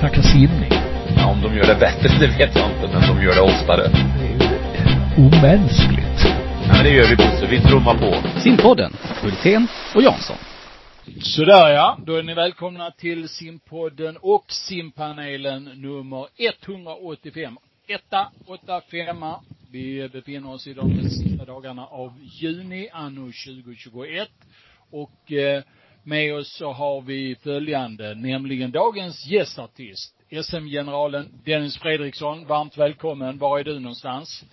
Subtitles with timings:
[0.00, 0.72] snacka simning.
[1.16, 3.82] Ja, om de gör det bättre, det vet jag inte, men de gör det oftare.
[4.18, 6.20] Det är ju omänskligt.
[6.66, 7.46] Ja, men det gör vi Bosse.
[7.50, 8.40] Vi trummar på.
[8.40, 8.92] Simpodden,
[9.22, 10.36] Hultén och Jansson.
[11.20, 17.58] Sådär ja, då är ni välkomna till simpodden och simpanelen nummer 185.
[17.86, 19.40] Etta, åtta, femma.
[19.70, 24.28] Vi befinner oss i de sista dagarna av juni anno 2021.
[24.90, 25.62] Och eh,
[26.02, 32.46] med oss så har vi följande, nämligen dagens gästartist, SM-generalen Dennis Fredriksson.
[32.46, 33.38] Varmt välkommen.
[33.38, 34.44] Var är du någonstans?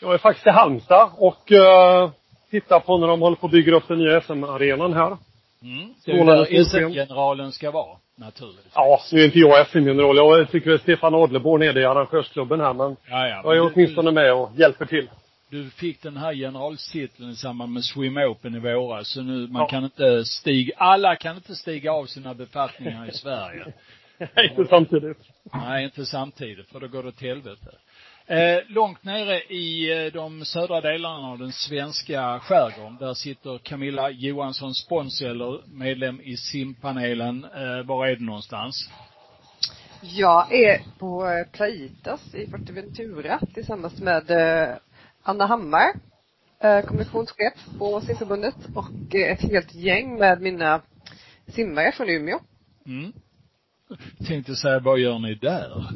[0.00, 2.10] Jag är faktiskt i Halmstad och uh,
[2.50, 5.16] tittar på när de håller på att bygga upp den nya SM-arenan här.
[5.62, 5.94] Mm.
[6.04, 8.72] Det är där SM-generalen ska vara, naturligtvis.
[8.74, 10.16] Ja, nu är inte jag SM-general.
[10.16, 13.40] Jag tycker att Stefan Adlerborn är det i arrangörsklubben här, men Ja, ja.
[13.44, 15.08] jag är Men åtminstone med och hjälper till.
[15.50, 19.62] Du fick den här generaltiteln i samband med Swim Open i våras, så nu, man
[19.62, 19.68] Ja.
[19.68, 23.72] kan inte stiga, alla kan inte stiga av sina befattningar i Sverige.
[24.50, 25.18] inte samtidigt.
[25.52, 27.70] Nej, inte samtidigt, för då går det åt helvete.
[28.26, 34.10] Eh, långt nere i eh, de södra delarna av den svenska skärgården, där sitter Camilla
[34.10, 37.44] Johansson Sponseller, medlem i simpanelen.
[37.44, 38.90] Eh, var är du någonstans?
[40.02, 44.76] Jag är på eh, Plaitas i Fuerteventura tillsammans med eh,
[45.28, 45.92] Anna Hammar,
[46.60, 50.80] eh, kommissionschef på simförbundet och eh, ett helt gäng med mina
[51.46, 52.38] simmare från Umeå.
[52.86, 53.12] Mm.
[54.26, 55.86] Tänkte säga, vad gör ni där?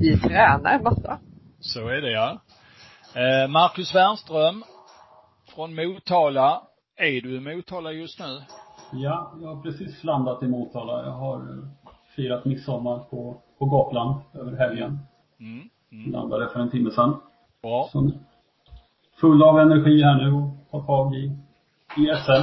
[0.00, 1.18] Vi tränar massa.
[1.60, 2.40] Så är det ja.
[3.14, 4.64] Eh, Marcus Wernström
[5.54, 6.62] från Motala.
[6.96, 8.42] Är du i Motala just nu?
[8.92, 11.04] Ja, jag har precis landat i Motala.
[11.04, 11.68] Jag har
[12.16, 14.98] firat midsommar på, på Gotland över helgen.
[15.40, 15.68] Mm.
[15.92, 16.12] Mm.
[16.12, 17.20] Landade för en timme sedan.
[17.62, 17.88] Bra.
[17.92, 18.10] Så
[19.24, 20.32] full av energi här nu
[20.70, 21.24] och tar tag i,
[21.96, 22.42] i SM.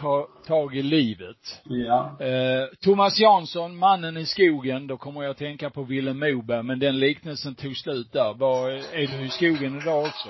[0.00, 1.62] Ta tag i livet.
[1.64, 4.86] Ja, Eh, Thomas Jansson, mannen i skogen.
[4.86, 8.34] Då kommer jag att tänka på Willem Moberg, men den liknelsen tog slut där.
[8.34, 10.28] Var, är du i skogen idag också?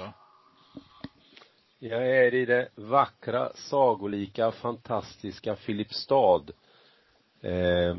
[1.78, 6.42] Jag är i det vackra, sagolika, fantastiska Filipstad.
[7.42, 7.96] Eh,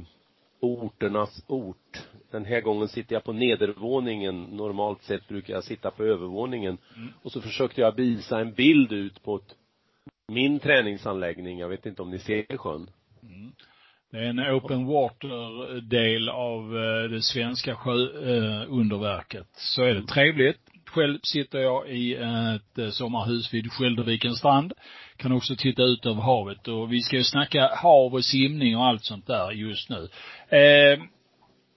[0.60, 2.08] orternas ort.
[2.32, 4.44] Den här gången sitter jag på nedervåningen.
[4.44, 6.78] Normalt sett brukar jag sitta på övervåningen.
[6.96, 7.14] Mm.
[7.22, 9.56] Och så försökte jag visa en bild ut på ett,
[10.28, 11.60] min träningsanläggning.
[11.60, 12.90] Jag vet inte om ni ser sjön.
[14.12, 19.48] Det är en open water del av eh, det svenska sjöunderverket.
[19.54, 20.60] Så är det trevligt.
[20.90, 24.74] Själv sitter jag i ett eh, sommarhus vid Skäldervikens strand.
[25.18, 28.86] Kan också titta ut över havet och vi ska ju snacka hav och simning och
[28.86, 30.10] allt sånt där just nu.
[30.58, 31.00] Eh,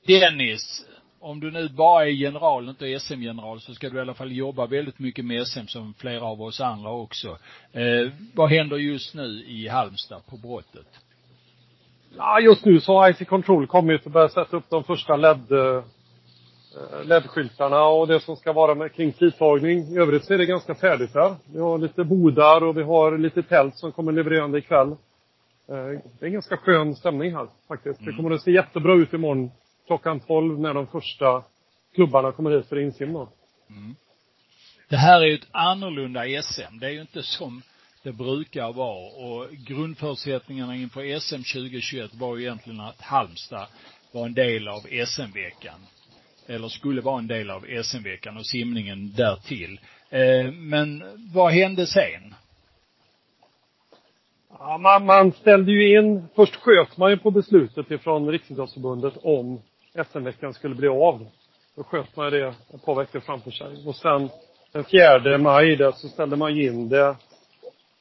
[0.06, 0.84] Dennis,
[1.20, 4.66] om du nu bara är general, inte SM-general, så ska du i alla fall jobba
[4.66, 7.38] väldigt mycket med SM som flera av oss andra också.
[7.72, 10.86] Eh, vad händer just nu i Halmstad på brottet?
[12.16, 15.52] Ja, just nu så har IC Control kommit och börjat sätta upp de första LED
[15.52, 15.84] eh,
[17.04, 19.78] LED-skyltarna och det som ska vara med kring tidtagning.
[19.78, 21.36] I övrigt så är det ganska färdigt här.
[21.52, 24.88] Vi har lite bodar och vi har lite tält som kommer levererande ikväll.
[24.88, 24.96] Eh,
[25.68, 27.98] Det är en ganska skön stämning här faktiskt.
[27.98, 28.16] Det Mm.
[28.16, 29.50] kommer att se jättebra ut imorgon
[29.86, 31.42] klockan 12 när de första
[31.94, 33.28] klubbarna kommer hit för insim då.
[34.88, 36.78] Det här är ju ett annorlunda SM.
[36.80, 37.62] Det är ju inte som
[38.02, 43.66] det brukar vara och grundförutsättningarna inför SM 2021 var ju egentligen att Halmstad
[44.12, 45.80] var en del av SM-veckan.
[46.46, 49.80] Eller skulle vara en del av SM-veckan och simningen därtill.
[50.10, 52.34] Eh, men vad hände sen?
[54.58, 59.62] Ja, man, man ställde ju in, först sköt man ju på beslutet ifrån Riksidrottsförbundet om
[60.06, 61.26] SM-veckan skulle bli av.
[61.76, 63.86] Då sköt man ju det ett par veckor framför sig.
[63.86, 64.28] Och sen
[64.72, 67.16] den 4 maj där så ställde man ju in det.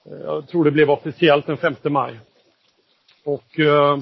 [0.05, 2.19] Eh, jag tror det blev officiellt den 5 maj.
[3.23, 3.97] Och eh,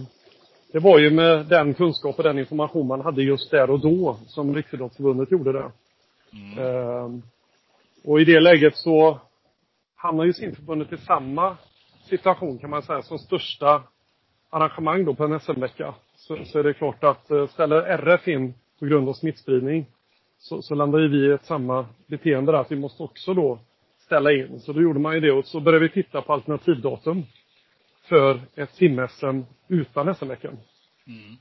[0.71, 4.17] det var ju med den kunskap och den information man hade just där och då
[4.27, 5.71] som Riksidrottsförbundet gjorde det.
[6.61, 7.09] Eh,
[8.03, 9.19] och i det läget så
[9.95, 11.57] hamnar ju simförbundet i samma
[12.09, 13.83] situation kan man säga som största
[14.49, 15.93] arrangemang då på en SM-vecka.
[16.15, 19.85] Så, så är det klart att eh, ställer RF in på grund av smittspridning
[20.37, 23.59] så, så landar ju vi i ett samma beteende där att vi måste också då
[23.99, 24.59] ställa in.
[24.59, 27.23] Så då gjorde man ju det och så började vi titta på alternativdatum
[28.09, 30.57] för ett sim-SM utan SM-veckan.
[31.07, 31.37] Mm.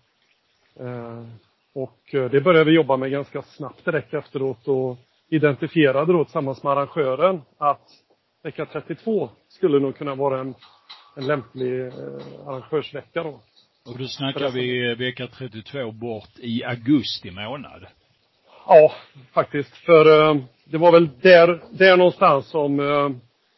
[0.80, 1.26] Eh,
[1.74, 4.98] och eh, det började vi jobba med ganska snabbt direkt efteråt och
[5.28, 7.88] identifierade då tillsammans med arrangören att
[8.42, 10.54] vecka 32 skulle nog kunna vara en,
[11.16, 11.92] en lämplig eh,
[12.46, 13.40] arrangörsvecka då.
[13.86, 17.86] Och då snackar vi vecka 32 bort i augusti månad.
[18.66, 18.92] Ja,
[19.32, 19.76] faktiskt.
[19.76, 23.10] För eh, det var väl där, där någonstans som eh,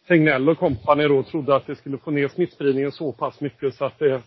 [0.08, 3.84] Tegnell och kompani då trodde att det skulle få ner smittspridningen så pass mycket så
[3.84, 4.22] att det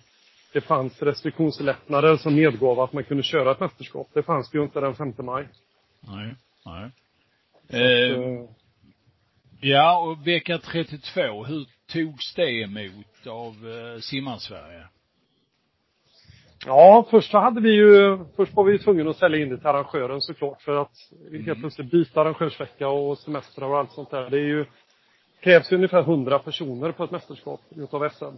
[0.53, 4.09] det fanns restriktionslättnader som medgav att man kunde köra ett mästerskap.
[4.13, 5.47] Det fanns det ju inte den 5 maj.
[5.99, 6.35] Nej,
[6.65, 6.85] nej.
[6.85, 6.91] Att,
[7.73, 8.45] Eh, eh,
[9.61, 14.87] ja, och vecka 32, hur togs det emot av eh, Simmarsverige?
[16.65, 19.67] Ja, först så hade vi ju, först var vi tvungna att sälja in det till
[19.67, 20.91] arrangören såklart för att
[21.45, 24.29] helt plötsligt byta arrangörsvecka och semestrar och allt sånt där.
[24.29, 24.65] Det är ju,
[25.41, 28.35] krävs ju ungefär 100 personer på ett mästerskap utav SM.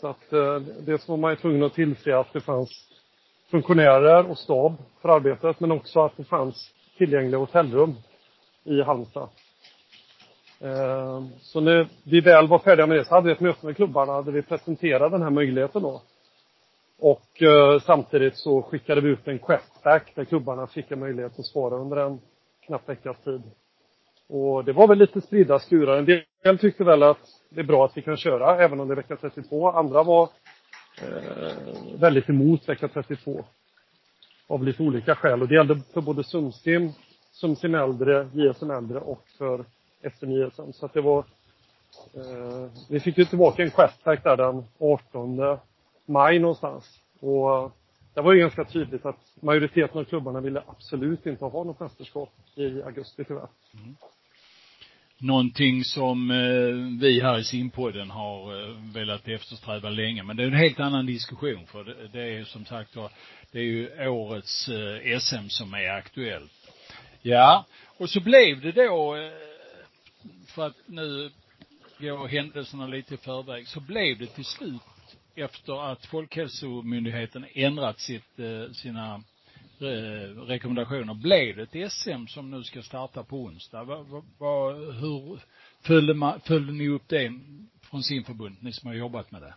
[0.00, 0.56] Så att eh,
[0.86, 2.88] dels var man ju tvungen att tillse att det fanns
[3.50, 7.94] funktionärer och stab för arbetet men också att det fanns tillgängliga hotellrum
[8.64, 9.28] i Halmstad.
[10.60, 13.76] Eh, så när vi väl var färdiga med det så hade vi ett möte med
[13.76, 16.02] klubbarna där vi presenterade den här möjligheten då.
[16.98, 21.46] Och eh, samtidigt så skickade vi ut en questback där klubbarna fick en möjlighet att
[21.46, 22.20] svara under en
[22.66, 23.42] knapp veckas tid.
[24.28, 25.96] Och det var väl lite spridda skurar.
[25.96, 26.04] En
[26.44, 28.96] del tyckte väl att det är bra att vi kan köra även om det är
[28.96, 29.70] vecka 32.
[29.70, 30.28] Andra var
[31.02, 31.52] eh,
[32.00, 33.44] väldigt emot vecka 32.
[34.46, 35.42] Av lite olika skäl.
[35.42, 36.92] Och det gällde för både Sumsim,
[37.32, 39.64] Sumsim äldre, JSM äldre och för
[40.18, 40.72] SM JSM.
[40.72, 41.18] Så att det var
[42.14, 45.58] eh, vi fick ju tillbaka en questback där den 18
[46.06, 47.00] maj någonstans.
[47.20, 47.72] Och
[48.14, 52.30] det var ju ganska tydligt att majoriteten av klubbarna ville absolut inte ha något mästerskap
[52.54, 53.48] i augusti tyvärr.
[53.74, 53.96] Mm.
[55.20, 60.22] Någonting som eh, vi här i Simpodden har eh, velat eftersträva länge.
[60.22, 63.10] Men det är en helt annan diskussion för det, det är ju som sagt var,
[63.52, 66.52] det är ju årets eh, SM som är aktuellt.
[67.22, 69.32] Ja, och så blev det då, eh,
[70.46, 71.30] för att nu
[71.98, 74.82] gå händelserna lite i förväg, så blev det till slut
[75.34, 79.22] efter att Folkhälsomyndigheten ändrat sitt, eh, sina
[79.80, 83.84] Eh, rekommendationer, blev det ett SM som nu ska starta på onsdag.
[83.84, 85.40] Va, va, va, hur
[85.82, 87.32] följde, man, följde ni upp det
[87.90, 89.54] från sin förbund, ni som har jobbat med det?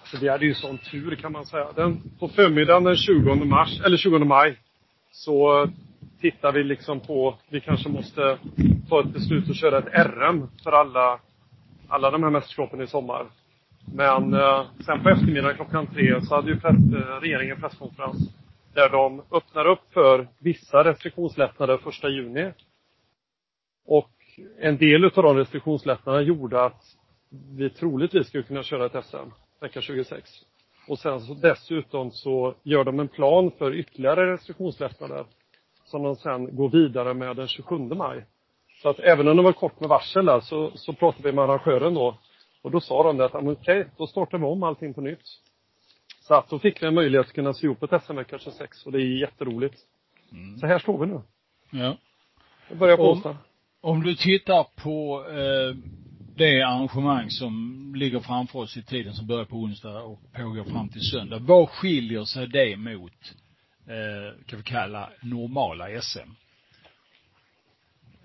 [0.00, 1.72] Alltså, vi hade ju sån tur kan man säga.
[1.76, 4.56] Den, på förmiddagen den 20 mars, eller 20 maj,
[5.10, 5.68] så
[6.20, 8.38] tittar vi liksom på, vi kanske måste
[8.88, 11.20] ta ett beslut och köra ett RM för alla,
[11.88, 13.26] alla de här mästerskapen i sommar.
[13.94, 18.39] Men eh, sen på eftermiddagen klockan tre så hade ju press, eh, regeringen presskonferens
[18.74, 22.52] där de öppnar upp för vissa restriktionslättnader första juni.
[23.86, 24.10] Och
[24.58, 26.82] en del utav de restriktionslättnaderna gjorde att
[27.56, 29.30] vi troligtvis skulle kunna köra ett SM
[29.60, 30.30] vecka 26.
[30.88, 35.24] Och sen så dessutom så gör de en plan för ytterligare restriktionslättnader
[35.84, 38.24] som de sen går vidare med den 27 maj.
[38.82, 41.44] Så att även om det var kort med varsel där så, så pratade vi med
[41.44, 42.16] arrangören då.
[42.62, 45.22] Och då sa de det att, okej, okay, då startar vi om allting på nytt.
[46.20, 48.86] Så att då fick vi en möjlighet att kunna sy ihop ett SM vecka 26
[48.86, 49.78] och det är jätteroligt.
[50.60, 51.20] Så här står vi nu.
[51.70, 51.96] Ja.
[52.68, 53.36] Det börjar på Om- onsdag.
[53.80, 55.76] Om du tittar på eh,
[56.36, 60.88] det arrangemang som ligger framför oss i tiden som börjar på onsdag och pågår fram
[60.88, 61.38] till söndag.
[61.38, 63.12] Vad skiljer sig det mot,
[63.86, 66.30] eh, kan vi kalla, normala SM?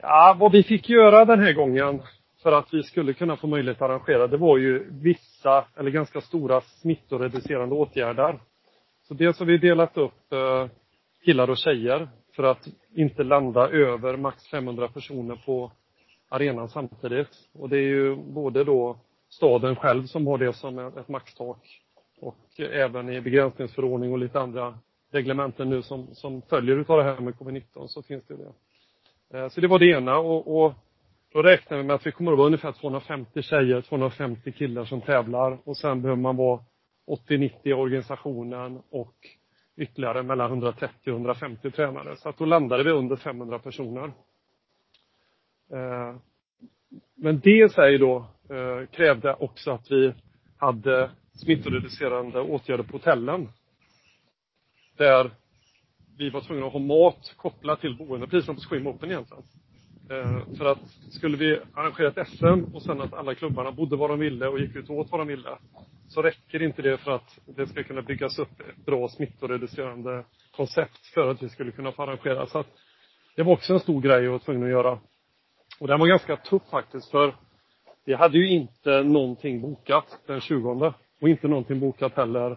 [0.02, 2.02] Ja, vad vi fick göra den här gången
[2.44, 4.92] för att vi skulle kunna få möjlighet att arrangera, det var ju
[5.46, 8.40] vissa, eller ganska stora smittoreducerande åtgärder.
[9.08, 10.68] Så dels har vi delat upp eh,
[11.26, 15.72] killar och tjejer för att inte landa över max 500 personer på
[16.30, 17.30] arenan samtidigt.
[17.54, 18.98] Och det är ju både då
[19.30, 21.82] staden själv som har det som ett maxtak
[22.20, 24.78] och även i begränsningsförordning och lite andra
[25.12, 29.38] reglementen nu som, som följer utav det här med covid-19 så finns det det.
[29.38, 30.74] Eh, så det var det ena och, och
[31.36, 35.02] då räknar vi med att vi kommer att vara ungefär 250 tjejer, 250 killar som
[35.02, 36.64] tävlar och sen behöver man vara
[37.08, 39.16] 80-90 i organisationen och
[39.78, 42.16] ytterligare mellan 130 och 150 tränare.
[42.18, 44.06] Så att då landade vi under 500 personer.
[45.72, 46.16] Eh,
[47.16, 48.18] men det i sig då
[48.50, 50.14] eh, krävde också att vi
[50.58, 53.50] hade smittoreducerande åtgärder på hotellen.
[54.98, 55.32] Där
[56.18, 59.44] vi var tvungna att ha mat kopplat till boende, precis som på Swim Open egentligen.
[60.10, 64.10] Eh, för att skulle vi arrangera ett SM och sen att alla klubbarna bodde var
[64.10, 65.58] de ville och gick ut och åt vad de ville.
[66.08, 71.06] Så räcker inte det för att det ska kunna byggas upp ett bra smittoreducerande koncept
[71.14, 72.46] för att vi skulle kunna få arrangera.
[72.46, 72.68] Så att
[73.36, 75.00] det var också en stor grej jag var tvungen att göra.
[75.80, 77.36] Och den var ganska tuff faktiskt för
[78.06, 82.52] vi hade ju inte någonting bokat den 20 och inte någonting bokat heller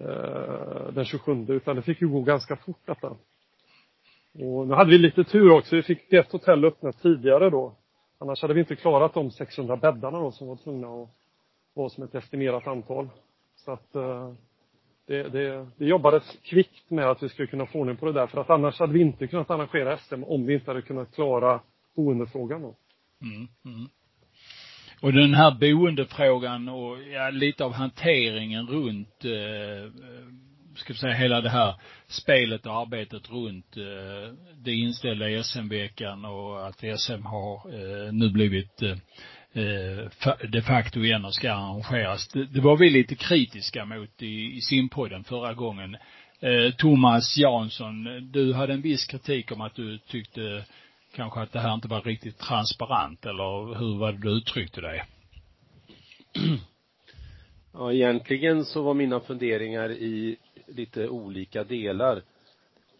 [0.00, 3.16] eh, den 27 utan det fick ju gå ganska fort detta.
[4.38, 5.76] Och nu hade vi lite tur också.
[5.76, 7.74] Vi fick ett hotell öppnat tidigare då.
[8.18, 11.08] Annars hade vi inte klarat de 600 bäddarna då som var tvungna att
[11.74, 13.08] vara som ett estimerat antal.
[13.56, 14.32] Så att eh,
[15.06, 18.26] det, det, det jobbades kvickt med att vi skulle kunna få ordning på det där.
[18.26, 21.60] För att annars hade vi inte kunnat arrangera SM om vi inte hade kunnat klara
[21.96, 22.76] boendefrågan då.
[23.22, 23.88] Mm, mm.
[25.00, 29.92] Och den här boendefrågan och ja, lite av hanteringen runt, eh,
[30.76, 31.74] ska vi säga hela det här
[32.06, 38.82] spelet och arbetet runt eh, det inställda SM-veckan och att SM har eh, nu blivit
[38.82, 38.90] eh,
[39.52, 40.08] eh
[40.48, 42.28] de facto igen och ska arrangeras.
[42.28, 45.96] Det, det var vi lite kritiska mot i, i simpodden förra gången.
[46.40, 50.64] Eh, Thomas Jansson, du hade en viss kritik om att du tyckte
[51.14, 55.04] kanske att det här inte var riktigt transparent eller hur var det du uttryckte dig?
[57.72, 62.22] Ja, egentligen så var mina funderingar i lite olika delar.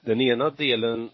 [0.00, 1.10] Den ena delen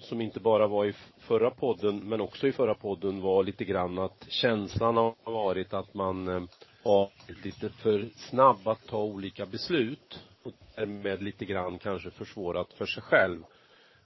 [0.00, 3.98] som inte bara var i förra podden men också i förra podden var lite grann
[3.98, 6.42] att känslan har varit att man eh,
[6.84, 7.10] har
[7.44, 13.02] lite för snabb att ta olika beslut och därmed lite grann kanske försvårat för sig
[13.02, 13.42] själv.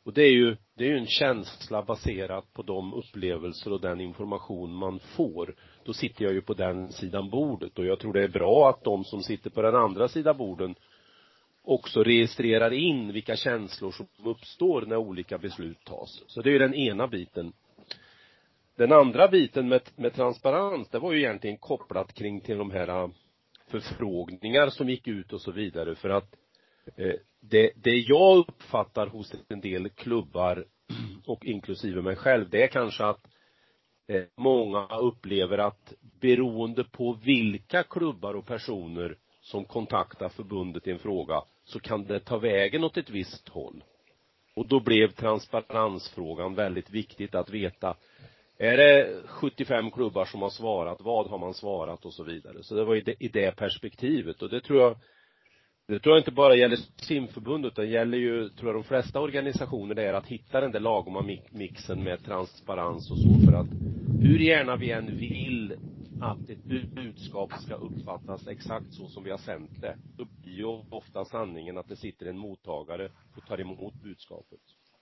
[0.05, 4.01] Och det är ju, det är ju en känsla baserat på de upplevelser och den
[4.01, 5.55] information man får.
[5.85, 8.85] Då sitter jag ju på den sidan bordet och jag tror det är bra att
[8.85, 10.75] de som sitter på den andra sidan borden
[11.69, 16.23] också registrerar in vilka känslor som uppstår när olika beslut tas.
[16.27, 17.53] Så det är ju den ena biten.
[18.77, 22.89] Den andra biten med, med transparens, det var ju egentligen kopplat kring till de här
[22.89, 23.09] äh,
[23.67, 26.37] förfrågningar som gick ut och så vidare för att
[26.97, 30.65] eh, det, det jag uppfattar hos en del klubbar
[31.27, 33.27] och inklusive mig själv, det är kanske att
[34.07, 40.99] eh, många upplever att beroende på vilka klubbar och personer som kontaktar förbundet i en
[40.99, 43.85] fråga så kan det ta vägen åt ett visst håll.
[44.55, 47.97] Och då blev transparensfrågan väldigt viktigt att veta
[48.59, 52.63] är det 75 klubbar som har svarat, vad har man svarat och så vidare.
[52.63, 54.97] Så det var i det, i det perspektivet och det tror jag
[55.89, 59.95] det tror jag inte bara gäller simförbundet, utan gäller ju, tror jag, de flesta organisationer,
[59.95, 63.67] det är att hitta den där lagoma mixen med transparens och så för att
[64.21, 65.48] hur gärna vi än vill
[66.21, 70.65] att ett budskap ska uppfattas exakt så som vi har sänt det, då blir ju
[70.91, 74.61] ofta sanningen att det sitter en mottagare och tar emot budskapet.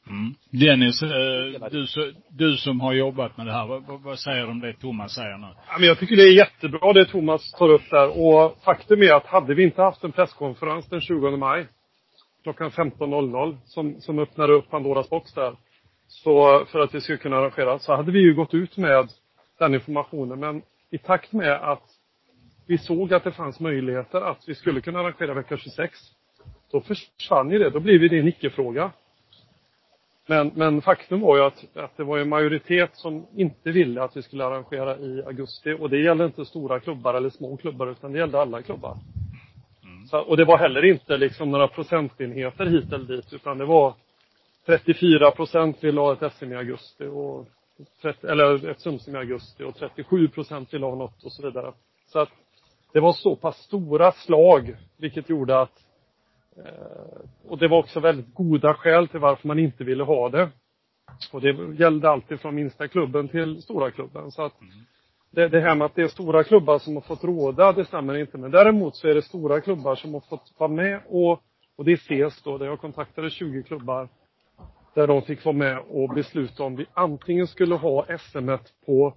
[0.08, 0.34] Mm.
[0.50, 1.86] Dennis, eh, du,
[2.30, 5.38] du som har jobbat med det här, vad, vad säger du om det Thomas säger
[5.38, 5.46] nu?
[5.68, 8.18] Ja, men jag tycker det är jättebra det Thomas tar upp där.
[8.18, 11.66] Och faktum är att hade vi inte haft en presskonferens den 20 maj
[12.42, 15.56] klockan 15.00 som, som öppnade upp Pandoras box där.
[16.08, 19.08] Så för att vi skulle kunna arrangera, så hade vi ju gått ut med
[19.58, 20.40] den informationen.
[20.40, 21.82] Men i takt med att
[22.66, 25.98] vi såg att det fanns möjligheter att vi skulle kunna arrangera vecka 26,
[26.70, 27.70] då försvann ju det.
[27.70, 28.90] Då blev det en icke-fråga.
[30.26, 34.16] Men, men faktum var ju att, att det var en majoritet som inte ville att
[34.16, 35.76] vi skulle arrangera i augusti.
[35.80, 38.96] Och det gällde inte stora klubbar eller små klubbar, utan det gällde alla klubbar.
[39.84, 40.06] Mm.
[40.06, 43.94] Så, och det var heller inte liksom några procentenheter hit eller dit, utan det var
[44.66, 47.55] 34 procent ville ha ett SM i augusti och 30,
[48.22, 51.72] eller ett Sumsim i augusti och 37 procent ville ha något och så vidare.
[52.06, 52.28] Så att
[52.92, 55.84] det var så pass stora slag, vilket gjorde att
[56.56, 60.50] eh, och det var också väldigt goda skäl till varför man inte ville ha det.
[61.32, 64.30] Och det gällde alltid från minsta klubben till stora klubben.
[64.30, 64.52] Så att
[65.30, 68.14] det, det här med att det är stora klubbar som har fått råda, det stämmer
[68.14, 68.38] inte.
[68.38, 71.42] Men däremot så är det stora klubbar som har fått vara med och,
[71.76, 74.08] och det ses då, där jag kontaktade 20 klubbar
[74.96, 78.50] där de fick vara med och besluta om vi antingen skulle ha SM
[78.86, 79.14] på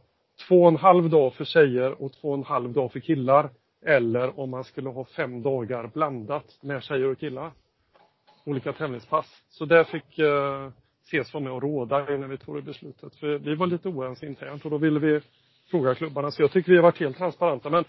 [0.47, 3.49] två och en halv dag för tjejer och två och en halv dag för killar.
[3.85, 7.51] Eller om man skulle ha fem dagar blandat med tjejer och killar.
[8.45, 9.43] Olika tävlingspass.
[9.49, 10.69] Så där fick eh,
[11.05, 13.15] ses vara med och råda innan vi tog det beslutet.
[13.15, 15.21] För vi var lite oense internt och då ville vi
[15.71, 16.31] fråga klubbarna.
[16.31, 17.69] Så jag tycker vi har varit helt transparenta.
[17.69, 17.85] Men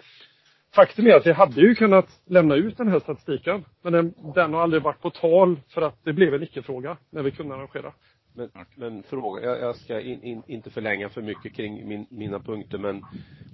[0.74, 3.64] faktum är att vi hade ju kunnat lämna ut den här statistiken.
[3.82, 7.22] Men den, den har aldrig varit på tal för att det blev en icke-fråga när
[7.22, 7.92] vi kunde arrangera.
[8.34, 12.38] Men, men fråga, jag, jag ska in, in, inte förlänga för mycket kring min, mina
[12.38, 13.04] punkter men,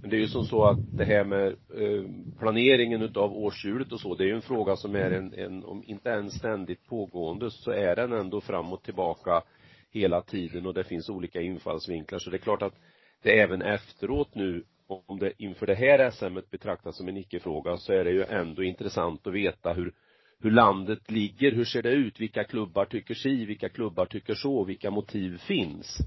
[0.01, 2.05] men det är ju som så att det här med eh,
[2.39, 5.83] planeringen utav årshjulet och så, det är ju en fråga som är en, en, om
[5.87, 9.43] inte ens ständigt pågående så är den ändå fram och tillbaka
[9.91, 12.75] hela tiden och det finns olika infallsvinklar så det är klart att
[13.23, 17.93] det även efteråt nu om det inför det här SMet betraktas som en icke-fråga så
[17.93, 19.93] är det ju ändå intressant att veta hur
[20.41, 24.65] hur landet ligger, hur ser det ut, vilka klubbar tycker si, vilka klubbar tycker så,
[24.65, 25.99] vilka motiv finns.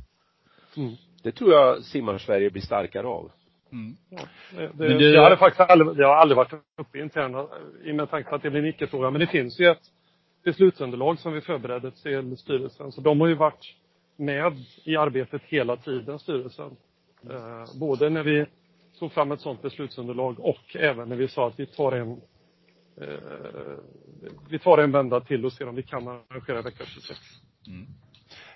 [0.78, 0.94] Mm.
[1.24, 3.32] Det tror jag simmar-Sverige blir starkare av.
[3.72, 3.96] Mm.
[4.10, 4.22] Ja,
[4.56, 7.50] det, det, det, det, hade faktiskt aldrig, det har aldrig varit uppe internt
[7.86, 9.12] i med tanke på att det blir en icke-fråga.
[9.12, 9.92] Men det finns ju ett
[10.44, 12.92] beslutsunderlag som vi förberedde till styrelsen.
[12.92, 13.76] Så de har ju varit
[14.16, 16.78] med i arbetet hela tiden, styrelsen.
[17.30, 18.46] Eh, både när vi
[19.00, 22.12] tog fram ett sådant beslutsunderlag och även när vi sa att vi tar en
[23.02, 23.78] eh,
[24.50, 27.20] vi tar en vända till och ser om vi kan arrangera vecka 26.
[27.68, 27.88] Mm.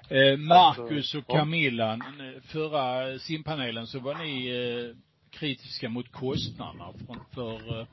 [0.10, 2.00] Eh, Marcus och Camilla,
[2.44, 4.96] förra simpanelen så var ni eh,
[5.30, 6.94] kritiska mot kostnaderna
[7.32, 7.88] för, eh,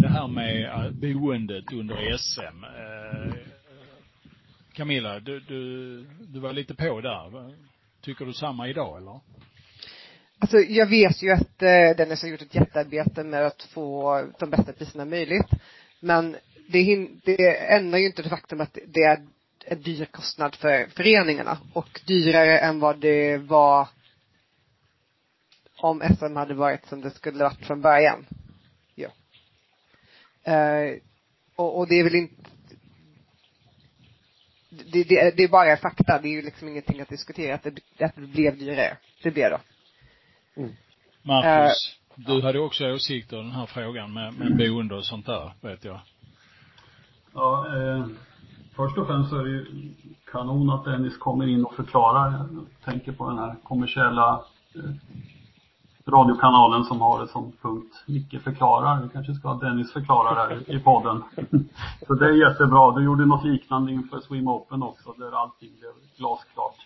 [0.00, 2.64] det här med boendet under SM.
[4.72, 7.54] Camilla, du, du, du var lite på där.
[8.00, 9.20] Tycker du samma idag eller?
[10.38, 14.50] Alltså jag vet ju att eh, Dennis har gjort ett jättearbete med att få de
[14.50, 15.46] bästa priserna möjligt.
[16.00, 16.36] Men
[16.68, 19.26] det, hin- det ändrar ju inte det faktum att det är
[19.64, 23.88] en dyr kostnad för föreningarna och dyrare än vad det var
[25.76, 28.26] om SM hade varit som det skulle varit från början.
[28.94, 29.08] Ja.
[30.52, 30.98] Eh,
[31.56, 32.34] och, och det är väl inte
[34.92, 38.04] det, det, det är bara fakta, det är ju liksom ingenting att diskutera att det,
[38.04, 38.96] att det blev dyrare.
[39.22, 39.60] Det blev det.
[41.22, 45.52] Marcus, du hade också åsikter i den här frågan med, med boende och sånt där,
[45.60, 46.00] vet jag.
[47.34, 48.06] Ja, eh,
[48.76, 49.94] först och främst så är det ju
[50.32, 52.30] kanon att Dennis kommer in och förklarar.
[52.32, 54.44] Jag tänker på den här kommersiella
[54.74, 54.80] eh,
[56.06, 59.02] radiokanalen som har det som punkt Micke förklarar.
[59.02, 61.22] Vi kanske ska ha Dennis förklara där i podden.
[62.06, 62.90] så det är jättebra.
[62.90, 66.76] Du gjorde något liknande inför Swim Open också där allting blev glasklart.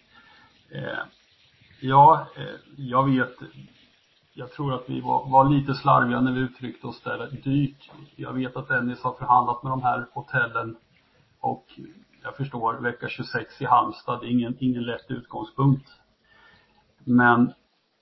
[0.70, 0.98] Eh,
[1.80, 2.44] ja, eh,
[2.76, 3.36] jag vet
[4.38, 7.90] jag tror att vi var, var lite slarviga när vi uttryckte oss där dyrt.
[8.16, 10.76] Jag vet att Dennis har förhandlat med de här hotellen
[11.40, 11.66] och
[12.22, 15.88] jag förstår vecka 26 i Halmstad, det är ingen, ingen lätt utgångspunkt.
[17.04, 17.52] Men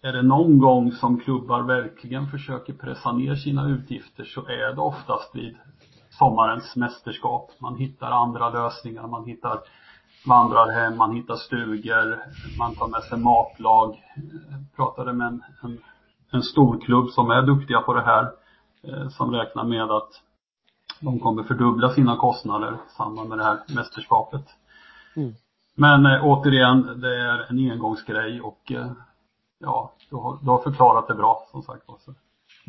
[0.03, 4.81] är det någon gång som klubbar verkligen försöker pressa ner sina utgifter så är det
[4.81, 5.57] oftast vid
[6.11, 7.53] sommarens mästerskap.
[7.59, 9.61] Man hittar andra lösningar, man hittar
[10.25, 12.19] vandrarhem, man hittar stugor,
[12.59, 14.03] man tar med sig matlag.
[14.51, 15.79] Jag pratade med en, en
[16.31, 18.31] en stor klubb som är duktiga på det här,
[18.83, 20.11] eh, som räknar med att
[21.01, 24.45] de kommer fördubbla sina kostnader i samband med det här mästerskapet.
[25.17, 25.35] Mm.
[25.75, 28.93] Men eh, återigen, det är en engångsgrej och eh,
[29.59, 32.15] ja, du har, du har förklarat det bra som sagt också.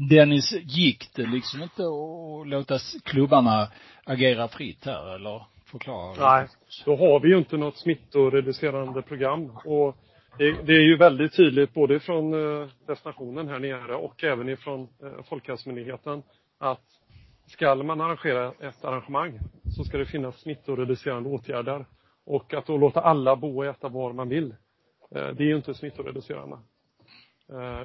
[0.10, 3.68] Dennis, gick det liksom inte att låta klubbarna
[4.06, 6.38] agera fritt här eller förklara?
[6.38, 6.48] Nej,
[6.86, 9.98] då har vi ju inte något smittoreducerande program och
[10.38, 14.88] det, det är ju väldigt tydligt både från eh, destinationen här nere och även ifrån
[15.04, 16.24] eh, Folkhälsomyndigheten
[16.58, 16.84] att
[17.48, 19.40] ska man arrangera ett arrangemang
[19.76, 21.86] så ska det finnas smittoreducerande åtgärder.
[22.26, 24.56] Och att då låta alla bo och äta var man vill,
[25.16, 26.58] eh, det är ju inte smittoreducerande.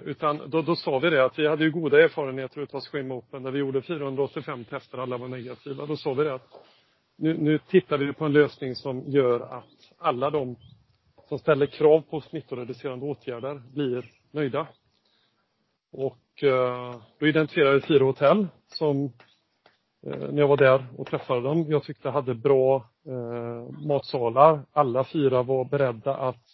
[0.04, 3.42] Utan då, då sa vi det att vi hade ju goda erfarenheter utav Swim Open
[3.42, 5.86] där vi gjorde 485 tester, alla var negativa.
[5.86, 6.48] Då sa vi det att
[7.16, 10.56] nu, nu tittar vi på en lösning som gör att alla de
[11.28, 14.66] som ställer krav på smittoreducerande åtgärder blir nöjda.
[15.92, 19.04] Och eh, då identifierade vi fyra hotell som
[20.06, 24.62] eh, när jag var där och träffade dem, jag tyckte hade bra eh, matsalar.
[24.72, 26.44] Alla fyra var beredda att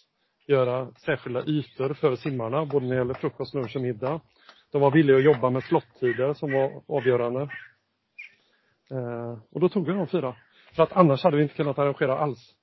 [0.47, 4.21] göra särskilda ytor för simmarna, både när det gäller frukost, lunch och middag.
[4.71, 7.41] De var villiga att jobba med slottider som var avgörande.
[8.91, 10.35] Eh, och då tog vi de fyra.
[10.75, 12.55] För att annars hade vi inte kunnat arrangera alls.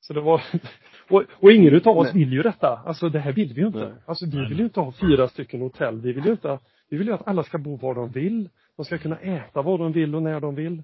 [0.00, 0.42] Så det var,
[1.08, 2.24] och, och ingen utav oss Nej.
[2.24, 2.82] vill ju detta.
[2.86, 3.78] Alltså det här vill vi ju inte.
[3.78, 3.92] Nej.
[4.06, 6.00] Alltså vi vill ju inte ha fyra stycken hotell.
[6.00, 8.48] Vi vill ju inte, vi vill ju att alla ska bo var de vill.
[8.76, 10.82] De ska kunna äta vad de vill och när de vill.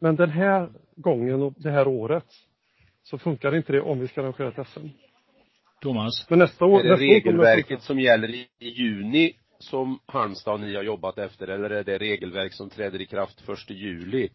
[0.00, 2.26] Men den här gången och det här året
[3.02, 4.86] så funkar inte det om vi ska arrangera ett SM.
[5.80, 6.26] Thomas?
[6.30, 7.82] Men nästa år, Är det nästa år regelverket funka.
[7.82, 11.98] som gäller i i juni som Halmstad och ni har jobbat efter eller är det
[11.98, 14.28] regelverk som träder i kraft första juli?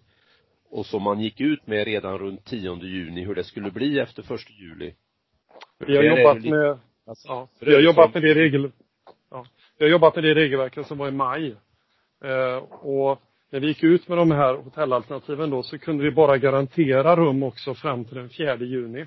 [0.70, 4.24] Och som man gick ut med redan runt 10 juni hur det skulle bli efter
[4.24, 4.94] första juli?
[5.80, 8.72] Vi har jobbat lite- med, Alltså, ja, vi har jobbat som- med det regel,
[9.32, 9.46] ja,
[9.78, 11.56] vi har jobbat med det regelverket som var i maj.
[12.24, 16.38] Eh, och när vi gick ut med de här hotellalternativen då så kunde vi bara
[16.38, 19.06] garantera rum också fram till den 4 juni.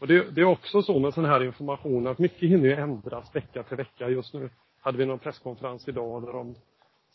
[0.00, 3.34] Och det, det är också så med sån här information att mycket hinner ju ändras
[3.36, 4.08] vecka till vecka.
[4.08, 6.54] Just nu hade vi någon presskonferens idag där de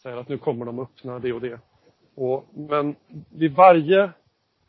[0.04, 1.60] säger att nu kommer de öppna det och det.
[2.16, 2.96] Och, men
[3.30, 4.12] vid varje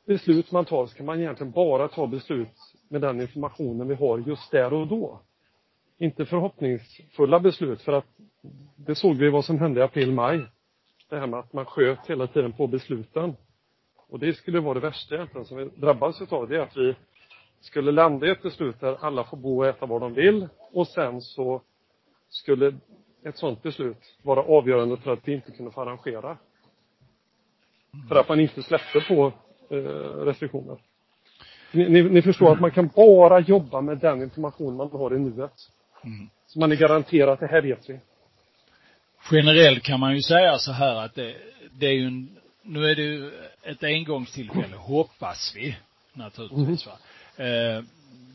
[0.07, 2.49] beslut man tar så kan man egentligen bara ta beslut
[2.89, 5.21] med den informationen vi har just där och då.
[5.99, 8.07] Inte förhoppningsfulla beslut för att
[8.77, 10.41] det såg vi vad som hände i april, maj.
[11.09, 13.37] Det här med att man sköt hela tiden på besluten.
[14.09, 16.49] Och det skulle vara det värsta egentligen som vi drabbades utav.
[16.49, 16.95] Det är att vi
[17.61, 20.89] skulle landa i ett beslut där alla får bo och äta var de vill och
[20.89, 21.63] sen så
[22.29, 22.75] skulle
[23.25, 26.39] ett sådant beslut vara avgörande för att vi inte kunde få arrangera.
[28.09, 29.33] För att man inte släppte på
[29.71, 29.77] eh,
[30.25, 30.79] restriktioner.
[31.73, 35.19] Ni, ni, ni förstår att man kan bara jobba med den information man har i
[35.19, 35.53] nuet.
[36.05, 36.29] Mm.
[36.47, 38.01] Så man är garanterad att det här vet vi.
[39.31, 41.37] Generellt kan man ju säga så här att det,
[41.73, 43.31] det är ju en, nu är det ju
[43.63, 45.77] ett engångstillfälle, hoppas vi
[46.13, 46.93] naturligtvis va.
[47.45, 47.85] Eh,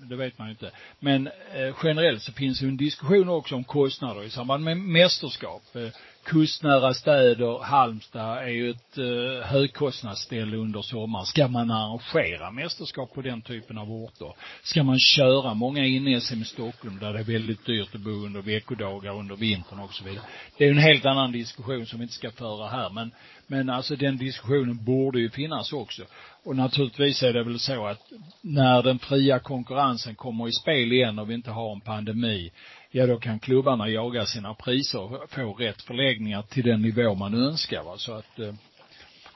[0.10, 0.72] det vet man ju inte.
[1.00, 5.62] Men eh, generellt så finns ju en diskussion också om kostnader i samband med mästerskap.
[5.76, 5.88] Eh,
[6.28, 11.26] kustnära städer, Halmstad är ju ett eh, högkostnadsställe under sommaren.
[11.26, 14.34] Ska man arrangera mästerskap på den typen av orter?
[14.64, 18.42] Ska man köra många in-SM i Stockholm där det är väldigt dyrt att bo under
[18.42, 20.24] veckodagar under vintern och så vidare.
[20.58, 23.12] Det är ju en helt annan diskussion som vi inte ska föra här men,
[23.48, 26.04] men alltså den diskussionen borde ju finnas också.
[26.44, 28.02] Och naturligtvis är det väl så att
[28.42, 32.52] när den fria konkurrensen kommer i spel igen och vi inte har en pandemi,
[32.92, 37.34] ja då kan klubbarna jaga sina priser och få rätt förläggningar till den nivå man
[37.34, 37.98] önskar va.
[37.98, 38.54] Så att eh,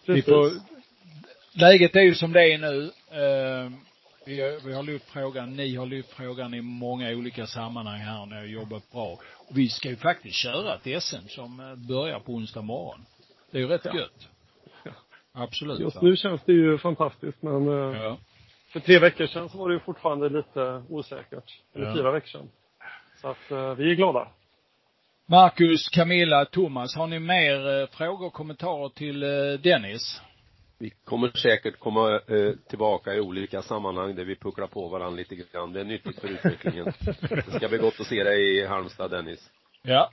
[0.05, 0.51] vi får,
[1.59, 2.91] läget är ju som det är nu.
[3.11, 3.71] Eh,
[4.25, 8.37] vi, vi har lyft frågan, ni har lyft frågan i många olika sammanhang här när
[8.37, 9.17] jag jobbat bra.
[9.47, 13.05] Och vi ska ju faktiskt köra ett SM som eh, börjar på onsdag morgon.
[13.51, 13.95] Det är ju rätt ja.
[13.95, 14.27] gött.
[15.33, 15.79] Absolut.
[15.79, 16.01] Just va?
[16.03, 18.17] nu känns det ju fantastiskt men eh, ja.
[18.73, 21.61] för tre veckor sedan så var det ju fortfarande lite osäkert.
[21.75, 21.95] Eller ja.
[21.95, 22.49] fyra veckor sedan.
[23.21, 24.27] Så att eh, vi är glada.
[25.25, 29.29] Marcus, Camilla, Thomas, har ni mer eh, frågor och kommentarer till eh,
[29.63, 30.21] Dennis?
[30.79, 35.35] Vi kommer säkert komma eh, tillbaka i olika sammanhang där vi pucklar på varandra lite
[35.35, 35.73] grann.
[35.73, 36.85] Det är nyttigt för utvecklingen.
[37.45, 39.51] Det ska bli gott att se dig i Halmstad, Dennis.
[39.81, 40.11] Ja.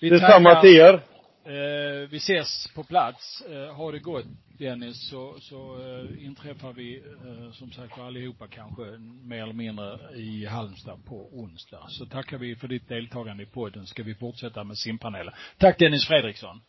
[0.00, 1.00] Vi Detsamma till er.
[1.44, 3.42] Eh, vi ses på plats.
[3.50, 4.24] Eh, ha det gott
[4.58, 8.82] Dennis, så, så eh, inträffar vi eh, som sagt allihopa kanske
[9.22, 11.86] mer eller mindre i Halmstad på onsdag.
[11.88, 13.86] Så tackar vi för ditt deltagande i podden.
[13.86, 15.34] Ska vi fortsätta med simpanelen.
[15.58, 16.60] Tack Dennis Fredriksson.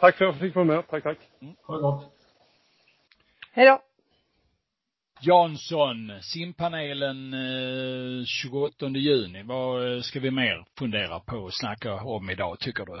[0.00, 0.88] Tack för att jag fick vara med.
[0.88, 1.18] Tack, tack.
[1.40, 1.54] Mm.
[1.62, 2.12] Ha det gott.
[3.52, 3.82] Hej då.
[5.20, 7.34] Jansson, simpanelen
[8.20, 9.42] eh, 28 juni.
[9.42, 13.00] Vad eh, ska vi mer fundera på och snacka om idag, tycker du?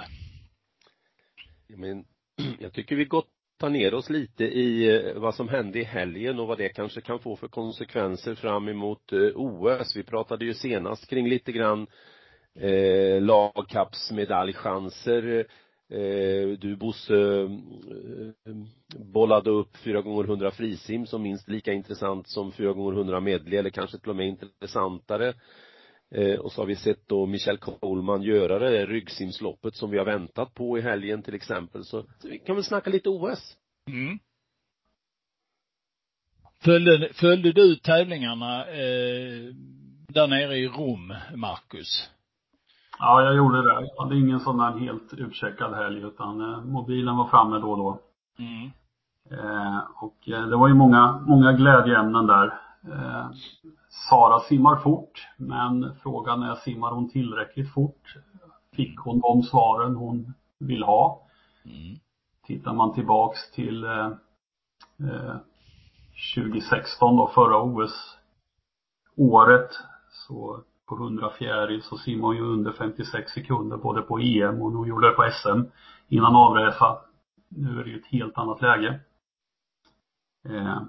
[1.68, 2.04] Men,
[2.58, 6.40] jag tycker vi gott tar ner oss lite i eh, vad som hände i helgen
[6.40, 9.96] och vad det kanske kan få för konsekvenser fram emot eh, OS.
[9.96, 11.86] Vi pratade ju senast kring lite grann
[12.58, 15.46] eh, lagkappsmedaljchanser.
[15.90, 17.50] Eh, du Bosse eh,
[18.98, 23.58] bollade upp 4 gånger 100 frisim som minst lika intressant som 4 gånger 100 medley
[23.58, 25.34] eller kanske till och med intressantare.
[26.14, 29.98] Eh, och så har vi sett då Michel Coleman göra det där ryggsimsloppet som vi
[29.98, 31.84] har väntat på i helgen till exempel.
[31.84, 33.56] Så, så vi kan väl snacka lite OS.
[33.88, 34.18] Mm.
[36.64, 39.54] Följde, följde du tävlingarna eh,
[40.08, 42.10] där nere i Rom, Marcus?
[42.98, 43.72] Ja, jag gjorde det.
[43.72, 47.78] Jag hade ingen sån där helt utcheckad helg utan eh, mobilen var framme då och
[47.78, 48.00] då.
[48.38, 48.70] Mm.
[49.30, 52.52] Eh, och eh, det var ju många, många glädjeämnen där.
[54.08, 58.14] Sara simmar fort, men frågan är, simmar hon tillräckligt fort?
[58.72, 61.26] Fick hon de svaren hon vill ha?
[61.64, 61.96] Mm.
[62.46, 64.10] Tittar man tillbaks till eh,
[66.34, 69.70] 2016 eh, då, förra OS-året,
[70.10, 74.72] så på 100 fjäril så simmar hon ju under 56 sekunder både på EM och
[74.72, 75.60] hon gjorde det på SM
[76.08, 76.98] innan avresa.
[77.48, 79.00] Nu är det ju ett helt annat läge.
[80.48, 80.82] Eh,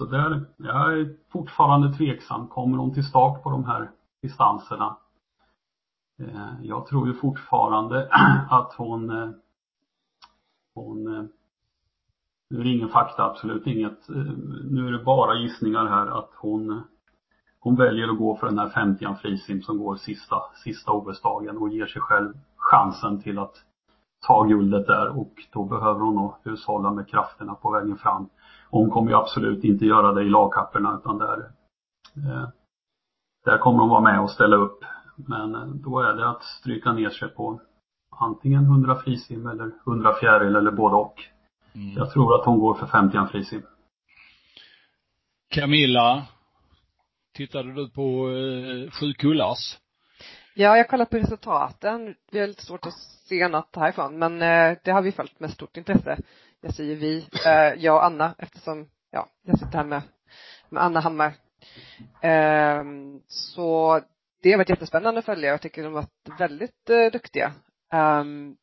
[0.00, 2.48] så där, jag är fortfarande tveksam.
[2.48, 3.90] Kommer hon till start på de här
[4.22, 4.96] distanserna?
[6.20, 8.08] Eh, jag tror ju fortfarande
[8.50, 9.30] att hon, eh,
[10.74, 11.24] hon, eh,
[12.50, 14.08] nu är det ingen fakta, absolut inget.
[14.70, 16.82] Nu är det bara gissningar här att hon,
[17.60, 21.68] hon väljer att gå för den här 50 frisim som går sista, sista OS-dagen och
[21.68, 23.54] ger sig själv chansen till att
[24.26, 28.28] ta guldet där och då behöver hon nog hushålla med krafterna på vägen fram.
[28.70, 31.38] Hon kommer ju absolut inte göra det i lagkapperna utan där,
[32.16, 32.48] eh,
[33.44, 34.84] där kommer hon vara med och ställa upp.
[35.16, 37.60] Men eh, då är det att stryka ner sig på
[38.10, 41.14] antingen 100 frisim eller 100 fjäril eller både och.
[41.72, 41.96] Mm.
[41.96, 43.62] Jag tror att hon går för 50 frisim.
[45.50, 46.26] Camilla,
[47.34, 49.78] tittade du på eh, sju kullars?
[50.54, 52.14] Ja, jag har kollat på resultaten.
[52.30, 52.94] Vi har lite svårt att
[53.28, 56.18] se något härifrån, men eh, det har vi följt med stort intresse
[56.60, 60.02] jag säger vi, eh, jag och Anna eftersom, ja, jag sitter här med,
[60.68, 61.34] med Anna Hammar.
[62.22, 64.00] Ehm, så
[64.42, 65.50] det har varit jättespännande att följa.
[65.50, 67.52] Jag tycker de har varit väldigt eh, duktiga.
[67.92, 68.56] Um,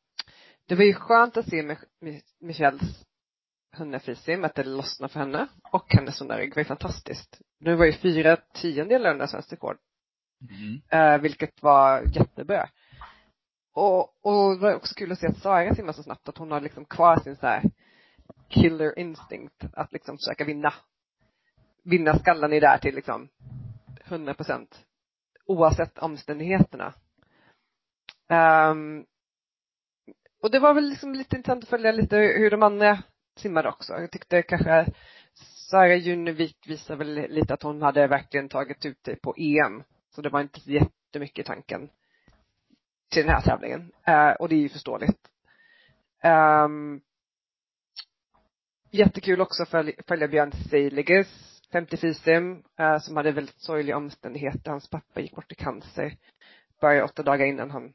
[0.67, 3.03] det var ju skönt att se Mich Michels
[3.77, 7.41] hundefrisim, att det lossnade för henne och hennes hundrygg var ju fantastiskt.
[7.59, 9.77] Nu var ju fyra tiondelar under svenskt rekord.
[10.41, 11.21] Mm.
[11.21, 12.69] Vilket var jättebra.
[13.73, 16.51] Och, och det var också kul att se att Sara simmar så snabbt, att hon
[16.51, 17.63] har liksom kvar sin så här
[18.49, 20.73] killer instinct att liksom försöka vinna.
[21.83, 23.29] Vinna skallen i där till liksom
[24.05, 24.85] 100 procent.
[25.45, 26.93] Oavsett omständigheterna.
[28.29, 29.05] Um,
[30.41, 33.03] och det var väl liksom lite intressant att följa lite hur de andra
[33.35, 33.93] simmade också.
[33.93, 34.85] Jag tyckte kanske
[35.69, 39.83] Sara Junevik visade väl lite att hon hade verkligen tagit ut det på EM.
[40.17, 41.89] Så det var inte jättemycket jättemycket tanken
[43.09, 43.91] till den här tävlingen.
[44.03, 45.29] Eh, och det är ju förståeligt.
[46.23, 46.67] Eh,
[48.91, 49.69] jättekul också att
[50.07, 54.71] följa Björn Seiliges 50 frisim, eh, som hade väldigt sorgliga omständigheter.
[54.71, 56.17] Hans pappa gick bort i cancer.
[56.81, 57.93] Började åtta dagar innan han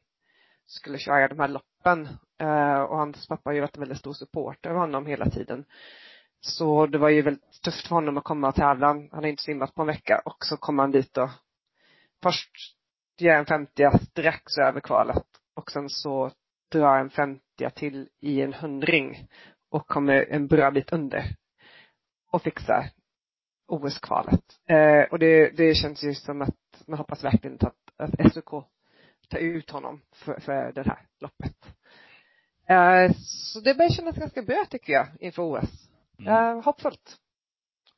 [0.67, 2.09] skulle köra de här loppen.
[2.39, 5.65] Eh, och hans pappa har ju varit en väldigt stor supporter av honom hela tiden.
[6.41, 8.87] Så det var ju väldigt tufft för honom att komma och tävla.
[8.87, 11.31] Han har inte simmat på en vecka och så kom han dit och
[12.23, 12.51] först
[13.19, 16.31] gör en 50 strax över kvalet och sen så
[16.73, 17.43] drar en 50
[17.75, 19.29] till i en hundring
[19.71, 21.37] och kommer en bra bit under
[22.31, 22.91] och fixar
[23.69, 24.45] OS-kvalet.
[24.69, 28.65] Eh, och det, det känns ju som att man hoppas verkligen att, att SOK
[29.29, 31.57] tar ut honom för, för det här loppet.
[32.69, 35.89] Eh, så det börjar kännas ganska bra tycker jag inför OS.
[36.19, 36.33] Mm.
[36.33, 37.17] Eh, hoppfullt.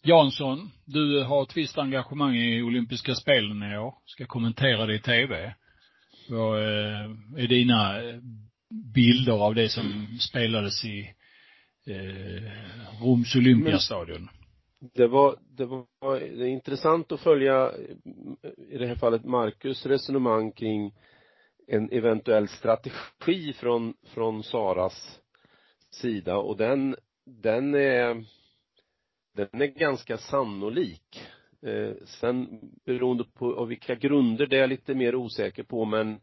[0.07, 3.95] Jansson, du har ett visst engagemang i olympiska spelen i år.
[4.05, 5.55] Ska kommentera det i tv.
[6.29, 8.17] Vad eh, är dina eh,
[8.95, 11.15] bilder av det som spelades i
[11.87, 12.51] eh,
[13.03, 14.29] Roms Olympiastadion?
[14.95, 19.87] Det var, det var det är intressant att följa eh, i det här fallet Marcus
[19.87, 20.93] resonemang kring
[21.67, 25.21] en eventuell strategi från, från Saras
[25.91, 28.25] sida och den, den är
[29.35, 31.21] den är ganska sannolik.
[31.63, 36.21] Eh, sen beroende på av vilka grunder det är jag lite mer osäker på men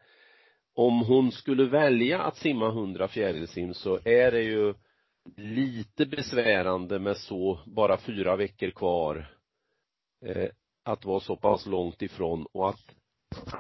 [0.73, 4.73] om hon skulle välja att simma 100 fjärilsim så är det ju
[5.37, 9.35] lite besvärande med så bara fyra veckor kvar
[10.25, 10.49] eh,
[10.83, 12.95] att vara så pass långt ifrån och att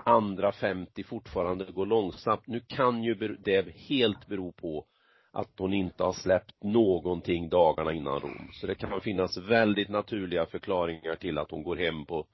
[0.05, 2.47] andra 50 fortfarande går långsamt.
[2.47, 4.85] Nu kan ju det helt bero på
[5.31, 8.49] att hon inte har släppt någonting dagarna innan Rom.
[8.53, 12.27] Så det kan finnas väldigt naturliga förklaringar till att hon går hem på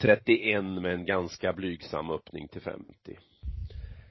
[0.00, 3.18] 31 med en ganska blygsam öppning till 50.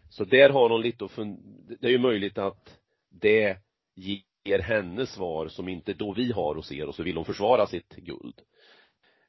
[0.10, 3.58] Så där har hon lite att fund- det är ju möjligt att det
[3.96, 7.68] ger henne svar som inte då vi har och ser och så vill hon försvara
[7.68, 8.42] sitt guld.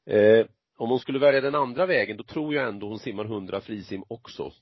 [0.06, 3.60] Eh, om hon skulle välja den andra vägen, då tror jag ändå hon simmar 100
[3.60, 4.52] frisim också.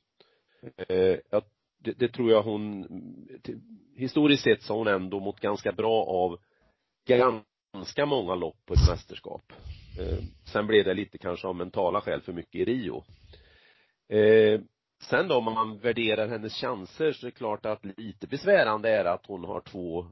[0.88, 1.42] Eh, jag
[1.82, 2.86] det, det tror jag hon,
[3.96, 6.38] historiskt sett så har hon ändå mått ganska bra av
[7.72, 9.52] ganska många lopp på ett mästerskap.
[10.00, 10.18] Eh,
[10.52, 13.04] sen blev det lite kanske av mentala skäl för mycket i Rio.
[14.08, 14.60] Eh,
[15.02, 19.04] sen då om man värderar hennes chanser så är det klart att lite besvärande är
[19.04, 20.06] att hon har två,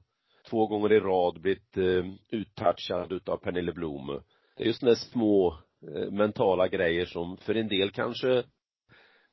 [0.50, 4.20] två gånger i rad blivit eh, uttouchad utav Pernille Blom.
[4.56, 5.58] Det är just de små
[5.94, 8.42] eh, mentala grejer som för en del kanske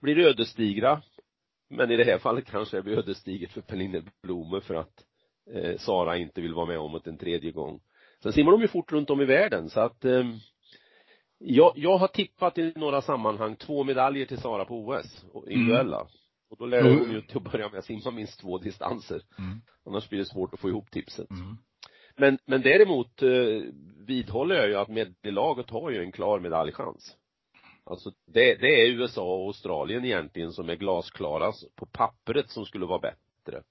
[0.02, 1.02] blir ödesdigra
[1.70, 5.06] men i det här fallet kanske det blir ödesdigert för Pernille Blome för att
[5.54, 7.80] eh, Sara inte vill vara med om det en tredje gång.
[8.24, 10.24] Sen simmar de ju fort runt om i världen så att eh,
[11.40, 16.00] jag, jag har tippat i några sammanhang två medaljer till Sara på OS, individuella.
[16.00, 16.12] Mm.
[16.50, 17.00] Och då lär mm.
[17.00, 19.22] hon ju till att börja med simma minst två distanser.
[19.40, 19.62] Mm.
[19.86, 21.30] Annars blir det svårt att få ihop tipset.
[21.30, 21.58] Mm.
[22.18, 23.62] Men, men däremot eh,
[24.08, 27.18] vidhåller jag ju att medellaget har ju en klar medaljchans.
[27.90, 32.86] Alltså det, det är USA och Australien egentligen som är glasklara på pappret som skulle
[32.86, 33.64] vara bättre.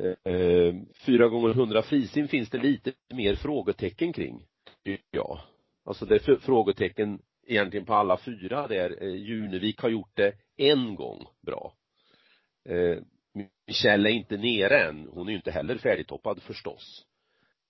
[0.00, 0.74] Eh, eh
[1.06, 4.46] fyra gånger hundra frisim finns det lite mer frågetecken kring,
[4.84, 5.40] tycker jag.
[5.84, 9.02] Alltså det är frågetecken egentligen på alla fyra där.
[9.02, 11.74] Eh, Junevik har gjort det en gång bra.
[12.68, 12.98] Eh,
[13.66, 15.08] Michelle är inte nere än.
[15.08, 17.06] Hon är ju inte heller färdigtoppad förstås.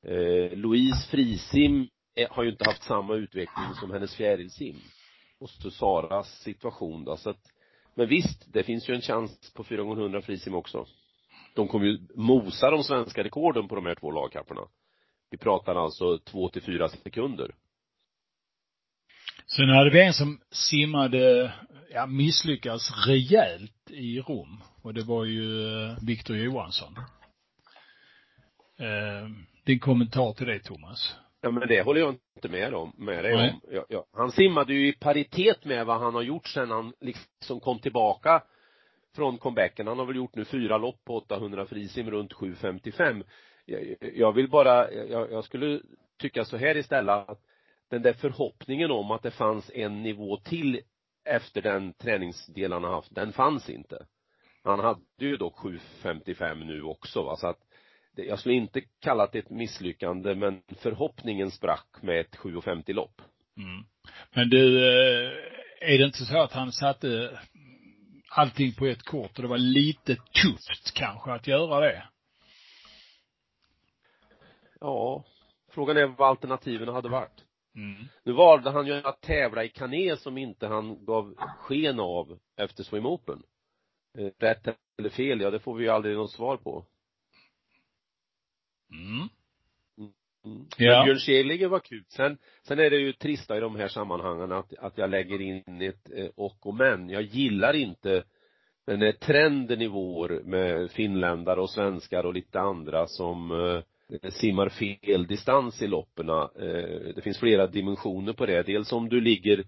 [0.07, 4.77] Eh, Louise frisim eh, har ju inte haft samma utveckling som hennes fjärilsim
[5.42, 7.52] och så Saras situation då så att
[7.94, 10.87] men visst, det finns ju en chans på 4 gånger 100 frisim också.
[11.55, 14.61] De kommer ju mosa de svenska rekorden på de här två lagkapporna.
[15.31, 17.55] Vi pratar alltså två till fyra sekunder.
[19.46, 21.52] Sen hade vi en som simmade,
[21.92, 24.62] ja misslyckas rejält i Rom.
[24.83, 26.96] Och det var ju eh, Victor Viktor Johansson.
[28.78, 29.28] Eh,
[29.64, 31.16] din kommentar till det Thomas?
[31.44, 33.61] Ja men det håller jag inte med om, med dig om.
[33.70, 34.07] Ja, ja.
[34.12, 38.42] Han simmade ju i paritet med vad han har gjort sen han liksom kom tillbaka
[39.16, 39.87] från comebacken.
[39.87, 43.24] Han har väl gjort nu fyra lopp på 800 frisim runt 7.55.
[43.64, 45.81] Jag, jag vill bara, jag, jag skulle
[46.18, 47.40] tycka så här istället att
[47.90, 50.81] den där förhoppningen om att det fanns en nivå till
[51.24, 54.07] efter den träningsdel han har haft, den fanns inte.
[54.64, 57.61] Han hade ju dock 7.55 nu också va, så att
[58.14, 63.22] jag skulle inte kalla det ett misslyckande men förhoppningen sprack med ett 7.50 lopp.
[63.57, 63.85] Mm.
[64.35, 65.33] Men du, eh,
[65.81, 67.40] är det inte så att han satte
[68.29, 72.03] allting på ett kort och det var lite tufft kanske att göra det?
[74.81, 75.25] Ja,
[75.75, 77.44] Frågan är vad alternativen hade varit.
[77.75, 78.05] Mm.
[78.25, 82.85] Nu valde han ju att tävla i kané som inte han gav sken av efter
[82.85, 83.42] Swim Open.
[84.18, 86.87] Eh, Rätt eller fel, ja det får vi ju aldrig något svar på.
[88.92, 89.28] Mm.
[90.44, 90.66] Mm.
[90.76, 91.05] Ja.
[91.05, 92.05] Björn Skegligger var kul.
[92.09, 95.83] Sen, sen är det ju trista i de här sammanhangen att, att jag lägger in
[95.83, 97.09] ett eh, och och men.
[97.09, 98.24] Jag gillar inte
[98.87, 104.68] den här trenden i vår med finländare och svenskar och lite andra som eh, simmar
[104.68, 106.28] fel distans i loppen.
[106.28, 106.44] Eh,
[107.14, 108.62] det finns flera dimensioner på det.
[108.62, 109.64] Dels om du ligger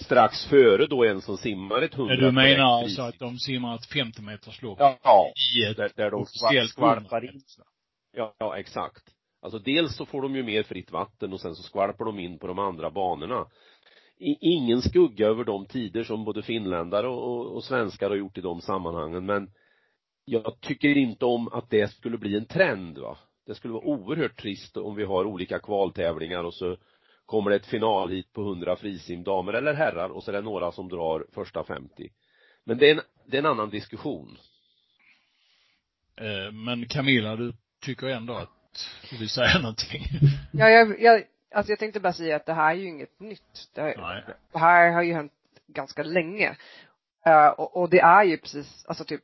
[0.00, 3.86] strax före då en som simmar ett hundra Du menar alltså att de simmar ett
[3.86, 5.32] 50 meters lopp Ja, ja.
[5.56, 7.40] i ett Där, där de skvalpar 100 in
[8.16, 9.14] Ja, ja, exakt.
[9.42, 12.38] Alltså dels så får de ju mer fritt vatten och sen så skvalpar de in
[12.38, 13.46] på de andra banorna.
[14.18, 18.38] I, ingen skugga över de tider som både finländare och, och, och svenskar har gjort
[18.38, 19.50] i de sammanhangen men
[20.24, 23.18] jag tycker inte om att det skulle bli en trend va.
[23.46, 26.76] Det skulle vara oerhört trist om vi har olika kvaltävlingar och så
[27.26, 30.40] kommer det ett final hit på 100 frisim, damer eller herrar och så är det
[30.40, 32.10] några som drar första 50.
[32.64, 34.38] Men det är en, det är en annan diskussion.
[36.16, 37.52] Eh, men Camilla, du
[37.84, 40.02] tycker ändå att du vill säga någonting?
[40.52, 41.22] Ja, jag, jag,
[41.54, 43.70] alltså jag tänkte bara säga att det här är ju inget nytt.
[43.74, 43.96] Det, här-
[44.52, 45.32] det här har ju hänt
[45.66, 46.56] ganska länge.
[47.26, 49.22] Eh, och, och det är ju precis, alltså typ,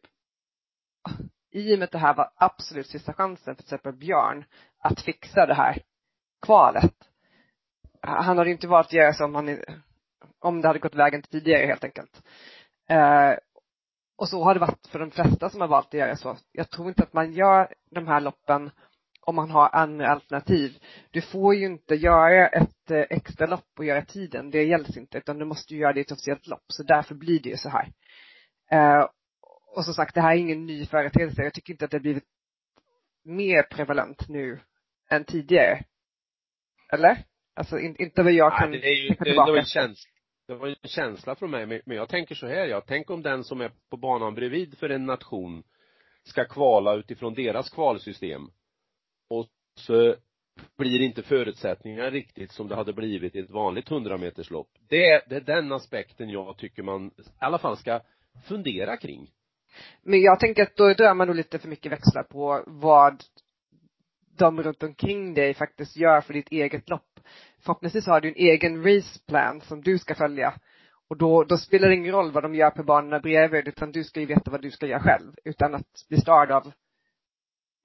[1.53, 4.45] i och med att det här var absolut sista chansen för till exempel Björn
[4.79, 5.83] att fixa det här
[6.43, 6.95] kvalet.
[8.03, 9.59] Han hade ju inte valt att göra så om han,
[10.39, 12.23] om det hade gått vägen tidigare helt enkelt.
[12.89, 13.33] Eh,
[14.21, 16.37] och så har det varit för de flesta som har valt att göra så.
[16.53, 18.71] Jag tror inte att man gör de här loppen
[19.21, 20.79] om man har andra alternativ.
[21.11, 25.19] Du får ju inte göra ett eh, extra lopp och göra tiden, det gälls inte,
[25.19, 27.57] utan du måste ju göra det i ett officiellt lopp, så därför blir det ju
[27.57, 27.93] så här.
[28.71, 29.09] Eh,
[29.77, 31.43] och som sagt, det här är ingen ny företeelse.
[31.43, 32.29] Jag tycker inte att det har blivit
[33.25, 34.61] mer prevalent nu
[35.11, 35.85] än tidigare.
[36.93, 37.25] Eller?
[37.55, 39.53] Alltså in, inte vad jag kan Nej, det är ju, tänka det, det tillbaka.
[39.53, 40.11] var en känsla,
[40.51, 43.45] det var en känsla från mig, men jag tänker så här, jag tänk om den
[43.45, 45.63] som är på banan bredvid för en nation
[46.23, 48.51] ska kvala utifrån deras kvalsystem.
[49.29, 50.15] Och så
[50.79, 54.69] blir inte förutsättningarna riktigt som det hade blivit i ett vanligt 100 meterslopp.
[54.89, 58.01] Det är, det är den aspekten jag tycker man i alla fall ska
[58.49, 59.31] fundera kring.
[60.03, 63.23] Men jag tänker att då drar man nog lite för mycket växlar på vad
[64.39, 67.10] de runt omkring dig faktiskt gör för ditt eget lopp.
[67.65, 70.55] Förhoppningsvis har du en egen raceplan som du ska följa.
[71.09, 74.05] Och då, då spelar det ingen roll vad de gör på banorna bredvid, utan du
[74.05, 76.73] ska ju veta vad du ska göra själv, utan att bli störd av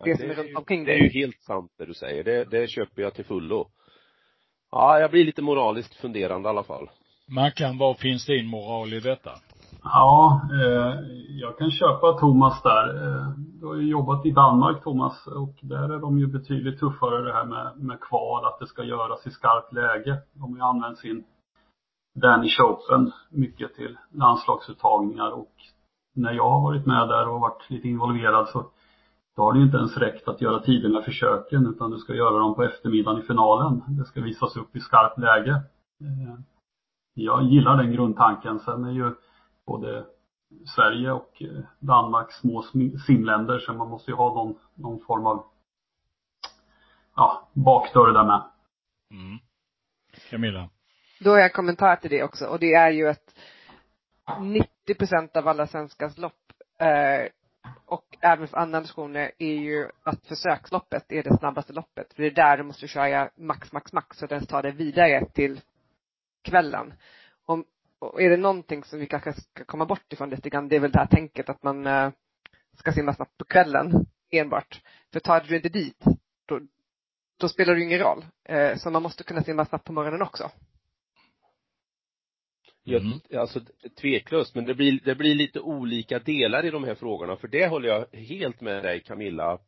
[0.03, 1.21] det som är runt omkring Det är ju dig.
[1.21, 3.67] helt sant det du säger, det, det köper jag till fullo.
[4.71, 6.89] Ja, jag blir lite moraliskt funderande i alla fall.
[7.27, 9.31] Mackan, vad finns din moral i detta?
[9.85, 13.07] Ja, eh, jag kan köpa Thomas där.
[13.07, 17.21] Eh, du har ju jobbat i Danmark Thomas och där är de ju betydligt tuffare
[17.21, 20.17] det här med, med kval, att det ska göras i skarpt läge.
[20.33, 21.23] De har ju använt sin
[22.15, 25.53] Danish Open mycket till landslagsuttagningar och
[26.15, 28.65] när jag har varit med där och varit lite involverad så
[29.35, 32.13] då har det ju inte ens räckt att göra tiderna i försöken utan du ska
[32.13, 33.81] göra dem på eftermiddagen i finalen.
[33.87, 35.51] Det ska visas upp i skarpt läge.
[36.01, 36.39] Eh,
[37.13, 38.59] jag gillar den grundtanken.
[38.59, 39.11] Sen är ju
[39.65, 40.05] både
[40.75, 45.25] Sverige och eh, Danmark små sm- simländer så man måste ju ha någon, någon form
[45.25, 45.45] av
[47.15, 48.43] ja, bakdörr där med.
[49.11, 49.39] Mm.
[50.29, 50.69] Camilla?
[51.19, 53.35] Då har jag en kommentar till det också och det är ju att
[54.39, 57.31] 90 procent av alla svenskars lopp eh,
[57.85, 62.13] och även för andra nationer är ju att försöksloppet är det snabbaste loppet.
[62.13, 64.71] För det är där du måste köra max, max, max så att den tar dig
[64.71, 65.61] vidare till
[66.43, 66.93] kvällen.
[67.45, 67.65] Om,
[68.05, 70.79] och är det någonting som vi kanske ska komma bort ifrån lite grann, det är
[70.79, 72.11] väl det här tänket att man eh,
[72.77, 74.81] ska simma snabbt på kvällen enbart.
[75.13, 76.03] För tar du inte dit,
[76.45, 76.59] då,
[77.39, 78.25] då spelar det ingen roll.
[78.43, 80.51] Eh, så man måste kunna simma snabbt på morgonen också.
[82.87, 83.19] Jag, Mm.
[83.39, 83.61] alltså
[84.01, 87.67] tveklöst, men det blir, det blir lite olika delar i de här frågorna, för det
[87.67, 89.59] håller jag helt med dig Camilla.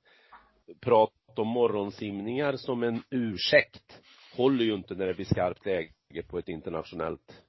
[0.81, 4.01] Prat om morgonsimningar som en ursäkt
[4.35, 7.43] håller ju inte när det blir skarpt läge på ett internationellt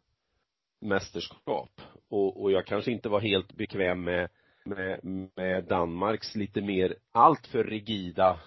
[0.81, 1.81] mästerskap.
[2.09, 4.29] Och, och jag kanske inte var helt bekväm med,
[4.65, 5.01] med,
[5.37, 8.41] med Danmarks lite mer alltför rigida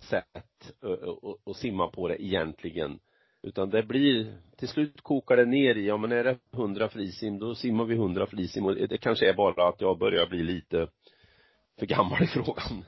[0.00, 2.98] sätt att- att simma på det egentligen.
[3.42, 7.38] Utan det blir, till slut kokar det ner i, ja men är det 100 frisim,
[7.38, 10.88] då simmar vi 100 frisim och det kanske är bara att jag börjar bli lite
[11.78, 12.84] för gammal i frågan.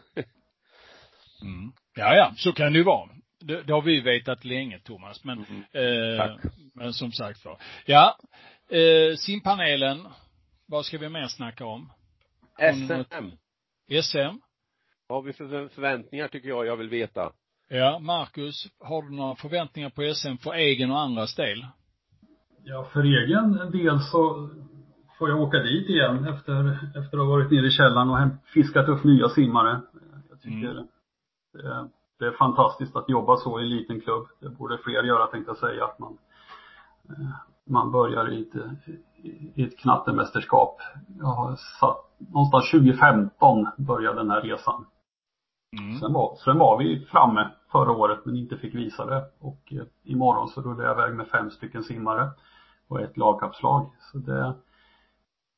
[1.43, 1.73] Mm.
[1.95, 3.09] Ja, ja, så kan det ju vara.
[3.43, 5.63] Det, det har vi vetat länge, Thomas, men, Mm.
[5.73, 6.53] eh, Tack.
[6.75, 7.59] men som sagt var.
[7.87, 8.17] Ja,
[8.69, 10.09] eh, simpanelen,
[10.67, 11.93] vad ska vi mer snacka om?
[12.59, 12.93] SM,
[14.03, 14.39] SM?
[15.07, 17.33] vad har vi för förväntningar tycker jag jag vill veta?
[17.69, 21.67] Ja, Marcus, har du några förväntningar på SM för egen och andras del?
[22.65, 24.51] Ja, för egen del så
[25.19, 28.89] får jag åka dit igen efter, efter att ha varit nere i källaren och fiskat
[28.89, 29.81] upp nya simmare.
[30.31, 30.87] Jag tycker Mm.
[31.53, 31.89] det,
[32.23, 34.27] det är fantastiskt att jobba så i en liten klubb.
[34.41, 35.85] Det borde fler göra tänkte jag säga.
[35.85, 36.19] Att man,
[37.09, 37.29] eh,
[37.65, 38.55] man börjar i ett,
[39.55, 40.81] i ett knattemästerskap.
[41.19, 44.87] Jag har satt, någonstans 2015 började den här resan.
[45.79, 45.99] Mm.
[45.99, 49.25] Sen var, sen var vi framme förra året men inte fick visa det.
[49.41, 52.31] Och eh, imorgon så rullar jag iväg med fem stycken simmare
[52.89, 53.91] och ett lagkapslag.
[54.13, 54.55] Så det,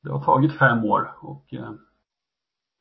[0.02, 1.70] det har tagit fem år och eh,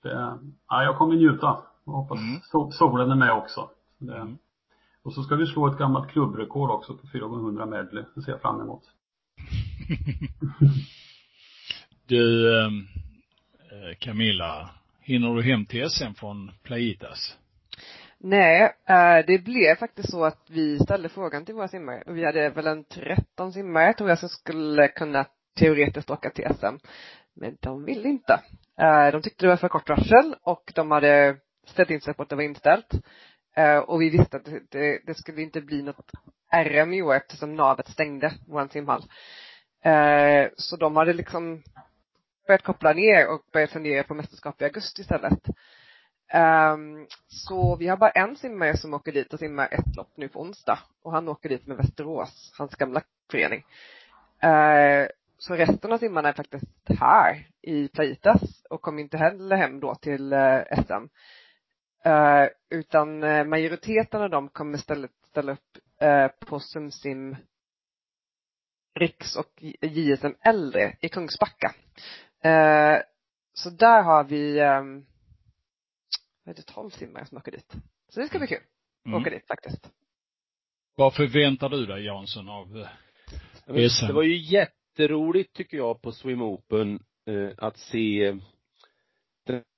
[0.04, 0.38] det,
[0.70, 1.58] ja, jag kommer njuta.
[1.86, 2.40] Jag hoppas Mm.
[2.42, 3.70] so, solen är med också.
[4.08, 4.38] Det, Mm.
[5.04, 8.04] Och så ska vi slå ett gammalt klubbrekord också på 400 medley.
[8.16, 8.84] Det ser jag fram emot.
[12.08, 12.88] Du, ehm,
[13.72, 14.70] eh, Camilla,
[15.02, 17.38] hinner du hem till SM från Playitas?
[18.18, 22.26] Nej, eh, det blev faktiskt så att vi ställde frågan till våra simmare och vi
[22.26, 25.26] hade väl en 13 simmare tror jag som skulle kunna
[25.60, 26.76] teoretiskt åka till SM.
[27.36, 28.34] Men de ville inte.
[28.80, 31.38] Eh, De tyckte det var för kort varsel och de hade
[31.68, 32.94] ställt in sig på att det var inställt.
[33.56, 36.12] Eh, Och vi visste att det, det, skulle inte bli något
[36.54, 39.04] RM i år eftersom navet stängde vår simhall.
[39.84, 41.64] Eh, Så de hade liksom
[42.48, 45.40] börjat koppla ner och börjat fundera på mästerskap i augusti istället.
[46.34, 50.28] Ehm, så vi har bara en simmare som åker dit och simmar ett lopp nu
[50.30, 50.80] på onsdag.
[51.04, 53.02] Och han åker dit med Västerås, hans gamla
[53.32, 53.66] förening.
[54.42, 56.66] Eh, så resten av simmarna är faktiskt
[57.00, 61.08] här i Plaitas och kommer inte heller hem då till eh, SM.
[62.06, 67.36] Eh, utan eh, majoriteten av dem kommer istället ställa upp eh, på Sumsim
[69.00, 71.76] Riks och JSM Äldre i Kungsbacka.
[72.44, 73.02] Eh,
[73.54, 75.06] så där har vi ehm,
[76.44, 77.74] vad är det, 12 simmare som åker dit.
[78.10, 78.64] Så det ska bli kul.
[79.06, 79.22] Mm.
[79.22, 79.90] Åka dit faktiskt.
[80.96, 82.88] Vad förväntar du dig Jansson av
[83.90, 84.08] SM.
[84.08, 87.00] Det var ju jätteroligt tycker jag på Swim Open
[87.58, 88.40] att se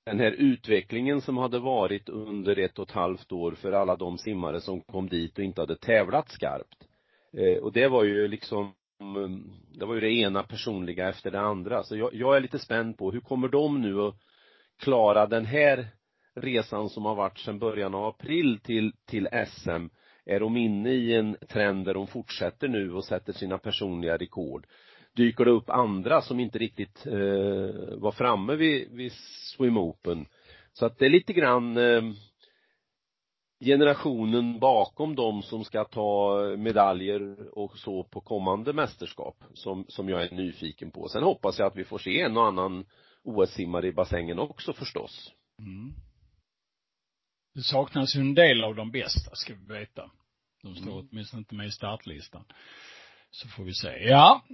[0.06, 4.18] den här utvecklingen som hade varit under ett och ett halvt år för alla de
[4.18, 6.88] simmare som kom dit och inte hade tävlat skarpt.
[7.32, 11.40] Eh, och det var ju liksom mm, det var ju det ena personliga efter det
[11.40, 11.82] andra.
[11.82, 14.14] Så jag, jag är lite spänd på hur kommer de nu att
[14.78, 15.86] klara den här
[16.34, 19.86] resan som har varit sedan början av april till, till SM?
[20.24, 24.66] Är de inne i en trend där de fortsätter nu och sätter sina personliga rekord?
[25.16, 29.12] Dyker det upp andra som inte riktigt eh, var framme vid, vid
[29.56, 30.26] Swim Open?
[30.72, 32.02] Så att det är lite grann eh,
[33.64, 40.22] generationen bakom dem som ska ta medaljer och så på kommande mästerskap som, som jag
[40.22, 41.08] är nyfiken på.
[41.08, 42.84] Sen hoppas jag att vi får se en och annan
[43.22, 45.32] OS-simmare i bassängen också förstås.
[45.58, 45.92] Mm.
[47.54, 50.10] Det saknas ju en del av de bästa, ska vi veta.
[50.62, 51.08] De står Mm.
[51.10, 52.44] åtminstone inte med i startlistan.
[53.30, 53.88] Så får vi se.
[53.88, 54.44] Ja.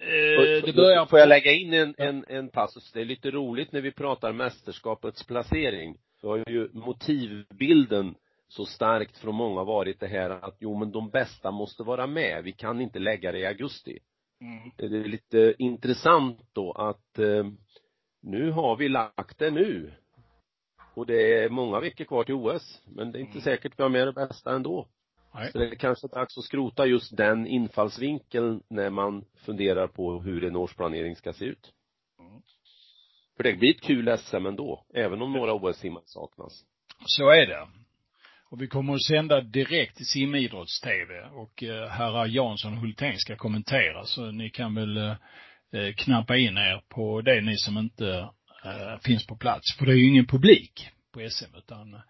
[0.00, 2.92] Eh, det börjar Får jag lägga in en, en, en passus?
[2.92, 5.96] Det är lite roligt när vi pratar mästerskapets placering.
[6.22, 8.14] Då har ju motivbilden
[8.48, 12.44] så starkt från många varit det här att jo men de bästa måste vara med.
[12.44, 13.98] Vi kan inte lägga det i augusti.
[14.40, 14.70] Mm.
[14.76, 17.46] Det är lite intressant då att eh,
[18.22, 19.92] nu har vi lagt det nu.
[20.94, 22.82] Och det är många veckor kvar till OS.
[22.86, 23.42] Men det är inte Mm.
[23.42, 24.88] säkert vi har med det bästa ändå.
[25.34, 25.52] Nej.
[25.52, 30.44] Så det är kanske dags att skrota just den infallsvinkeln när man funderar på hur
[30.44, 31.72] en årsplanering ska se ut.
[32.18, 32.42] Mm.
[33.36, 36.64] För det blir ett kul SM ändå, även om några OS-simmar saknas.
[37.06, 37.68] Så är det.
[38.50, 43.36] Och vi kommer att sända direkt till simidrotts-tv och eh, herrar Jansson och Hultén ska
[43.36, 45.16] kommentera så ni kan väl eh,
[45.72, 48.28] eh, knappa in er på det ni som inte
[48.64, 49.76] eh, finns på plats.
[49.78, 52.00] För det är ju ingen publik på SM utan eh,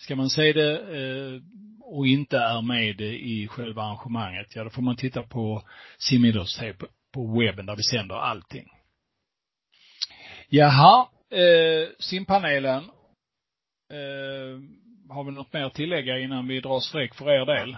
[0.00, 1.40] ska man se det eh,
[1.80, 5.62] och inte är med i själva arrangemanget, ja då får man titta på
[5.98, 8.66] simidrotts-tv på, på webben där vi sänder allting.
[10.48, 12.84] Jaha, eh, simpanelen
[13.90, 14.60] Eh,
[15.08, 17.76] har vi något mer att tillägga innan vi drar streck för er del?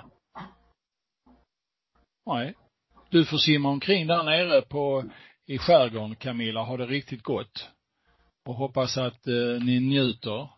[2.26, 2.54] Nej.
[3.10, 5.04] Du får simma omkring där nere på,
[5.46, 7.68] i skärgården Camilla, ha det riktigt gott.
[8.46, 10.48] Och hoppas att eh, ni njuter.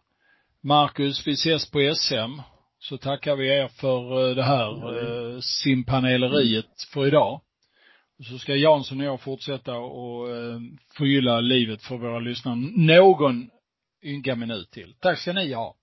[0.67, 2.41] Marcus, vi ses på SM.
[2.79, 7.41] Så tackar vi er för eh, det här eh, simpaneleriet för idag.
[8.29, 10.61] Så ska Jansson och jag fortsätta och eh,
[10.97, 13.51] förgylla livet för våra lyssnare någon
[14.03, 14.95] ynka minut till.
[15.01, 15.77] Tack ska ni ha.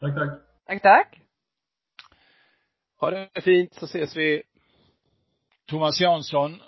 [0.00, 0.30] Tack, tack.
[0.66, 1.20] Tack, tack.
[3.00, 4.42] Ha det fint så ses vi.
[5.66, 6.60] Thomas Jansson,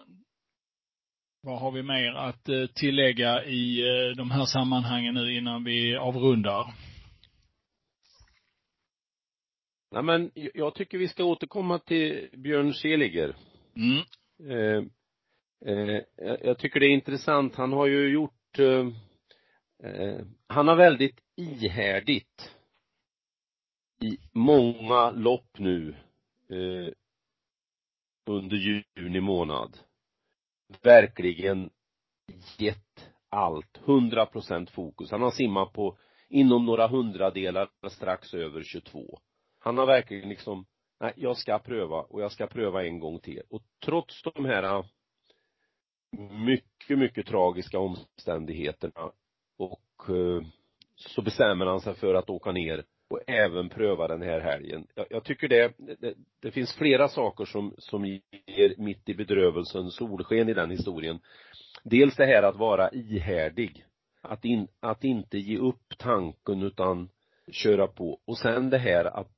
[1.45, 5.97] vad har vi mer att eh, tillägga i eh, de här sammanhangen nu innan vi
[5.97, 6.75] avrundar?
[9.91, 13.37] Nej men jag tycker vi ska återkomma till Björn Seliger.
[13.77, 14.05] Mm.
[14.51, 14.85] Eh,
[15.67, 16.03] eh,
[16.43, 18.89] jag tycker det är intressant, han har ju gjort eh,
[19.85, 22.55] eh, han har väldigt ihärdigt
[24.03, 25.97] i många lopp nu
[28.27, 29.79] under juni månad
[30.83, 31.71] verkligen
[32.59, 35.11] gett allt, hundra procent fokus.
[35.11, 35.99] Han har simmat på
[36.29, 39.19] inom några hundradelar strax över 22.
[39.59, 40.67] Han har verkligen liksom,
[41.01, 43.43] nej, jag ska pröva och jag ska pröva en gång till.
[43.51, 44.85] Och trots de här äh,
[46.31, 49.13] mycket, mycket tragiska omständigheterna
[49.59, 50.47] och äh,
[50.97, 52.85] så bestämmer han sig för att åka ner
[53.15, 54.87] och även pröva den här helgen.
[54.95, 59.91] Jag, jag tycker det, det, det, finns flera saker som, som ger mitt i bedrövelsen
[59.91, 61.19] solsken i den historien.
[61.83, 63.85] Dels det här att vara ihärdig.
[64.23, 67.09] Att, in, att inte ge upp tanken utan
[67.53, 68.21] köra på.
[68.25, 69.33] Och sen det här att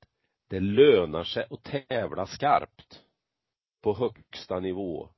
[0.50, 3.02] det lönar sig att tävla skarpt.
[3.82, 5.08] På högsta nivå.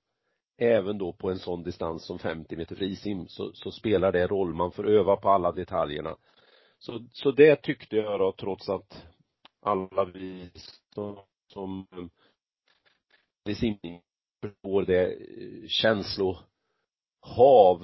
[0.61, 4.55] Även då på en sån distans som 50 meter frisim så, så spelar det roll.
[4.55, 6.17] Man får öva på alla detaljerna.
[6.79, 9.07] Så, så det tyckte jag då trots att
[9.61, 10.51] alla vi
[10.95, 11.19] som,
[11.53, 11.87] som
[13.49, 14.01] i simning
[14.41, 16.47] förstår det eh, känslohav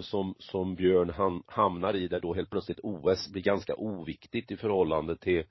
[0.00, 4.56] som, som Björn ham, hamnar i där då helt plötsligt OS blir ganska oviktigt i
[4.56, 5.44] förhållande till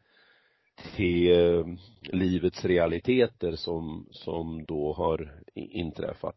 [0.95, 1.65] till eh,
[2.01, 6.35] livets realiteter som, som då har inträffat.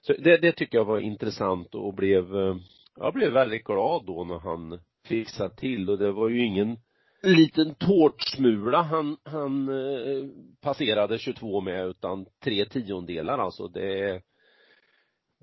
[0.00, 2.56] Så det, det tycker jag var intressant och blev, eh,
[2.96, 6.76] jag blev väldigt glad då när han fixade till och det var ju ingen
[7.22, 10.28] liten tårtsmula han, han eh,
[10.60, 14.22] passerade 22 med utan tre tiondelar alltså det är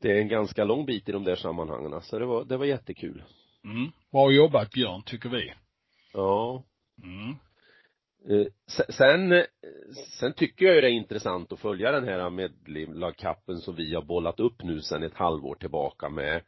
[0.02, 2.66] det är en ganska lång bit i de där sammanhangen så det var, det var
[2.66, 3.24] jättekul.
[3.64, 3.92] Mm.
[4.12, 5.54] Bra jobbat Björn, tycker vi.
[6.14, 6.64] Ja.
[7.04, 7.36] Mm.
[8.30, 8.48] Eh,
[8.90, 9.44] sen,
[10.20, 14.02] sen tycker jag ju det är intressant att följa den här medlemlagkappen som vi har
[14.02, 16.42] bollat upp nu sen ett halvår tillbaka med,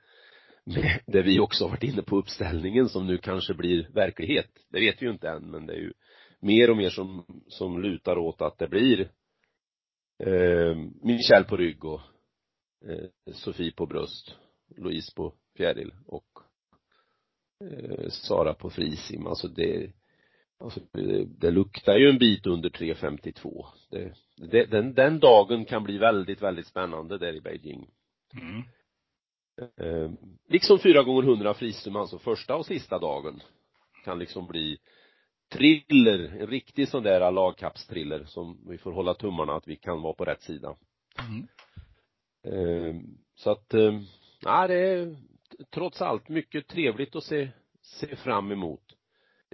[0.64, 4.50] med det vi också har varit inne på uppställningen som nu kanske blir verklighet.
[4.70, 5.94] Det vet vi ju inte än men det är ju
[6.40, 9.12] mer och mer som, som lutar åt att det blir
[10.24, 12.02] eh, Michel på rygg och
[12.86, 14.36] eh, Sofie på bröst,
[14.78, 16.40] Louise på fjäril och
[17.64, 19.28] eh, Sara på frisim.
[19.28, 19.92] Alltså det
[20.64, 23.66] Alltså, det, det luktar ju en bit under 3.52.
[23.90, 27.88] Det, det, den, den dagen kan bli väldigt, väldigt spännande där i Beijing.
[28.42, 28.64] Mm.
[29.62, 30.12] Eh,
[30.48, 33.42] liksom fyra gånger hundra frisum, alltså första och sista dagen
[34.04, 34.78] kan liksom bli
[35.52, 40.14] thriller, en riktig sån där lagkappstriller som vi får hålla tummarna att vi kan vara
[40.14, 40.76] på rätt sida.
[41.20, 41.48] Mm.
[42.44, 42.96] Eh,
[43.36, 44.00] så att, eh,
[44.46, 45.18] nej det är
[45.74, 47.50] trots allt mycket trevligt att se,
[47.82, 48.84] se fram emot.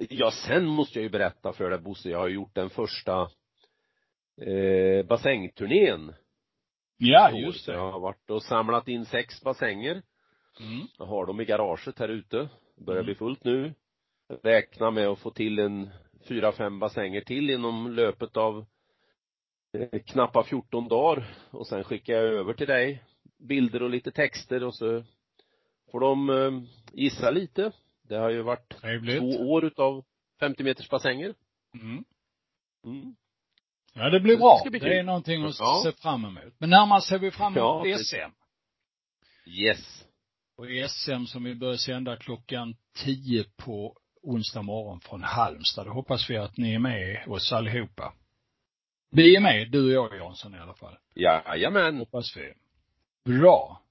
[0.10, 3.30] Ja, sen måste jag ju berätta för dig Bosse, jag har gjort den första
[4.42, 6.14] eh, bassängturnén.
[7.02, 7.74] Ja, just det.
[7.74, 9.92] Jag har varit och samlat in sex bassänger.
[10.60, 10.88] Mm.
[10.98, 12.50] Jag har dem i garaget här ute.
[12.78, 13.06] Börjar Mm.
[13.06, 13.74] bli fullt nu.
[14.44, 15.90] Räkna med att få till en
[16.28, 18.66] fyra, fem bassänger till inom löpet av
[19.74, 21.36] eh, knappa 14 dagar.
[21.52, 23.04] Och sen skickar jag över till dig
[23.38, 25.04] bilder och lite texter och så
[25.92, 26.52] får de eh,
[26.94, 27.72] gissa lite.
[28.04, 29.20] Det har ju varit Trevligt.
[29.20, 30.04] två år utav
[30.40, 31.34] 50 meters bassänger.
[31.74, 32.04] Mm.
[32.86, 33.16] Mm.
[34.00, 34.62] Ja, det blir Det bra.
[34.70, 35.82] bli Det är någonting att Ja.
[35.86, 36.54] se fram emot.
[36.58, 38.08] Men närmast ser vi fram Ja, emot precis.
[38.08, 38.32] SM.
[39.50, 40.06] Yes.
[40.58, 45.86] Och SM som vi börjar sända klockan 10 på onsdag morgon från Halmstad.
[45.86, 48.14] Då hoppas vi att ni är med oss allihopa.
[49.12, 50.98] Vi är med, du och jag Jansson i alla fall.
[51.16, 51.98] Jajamän.
[51.98, 52.54] Hoppas vi.
[53.40, 53.82] Bra.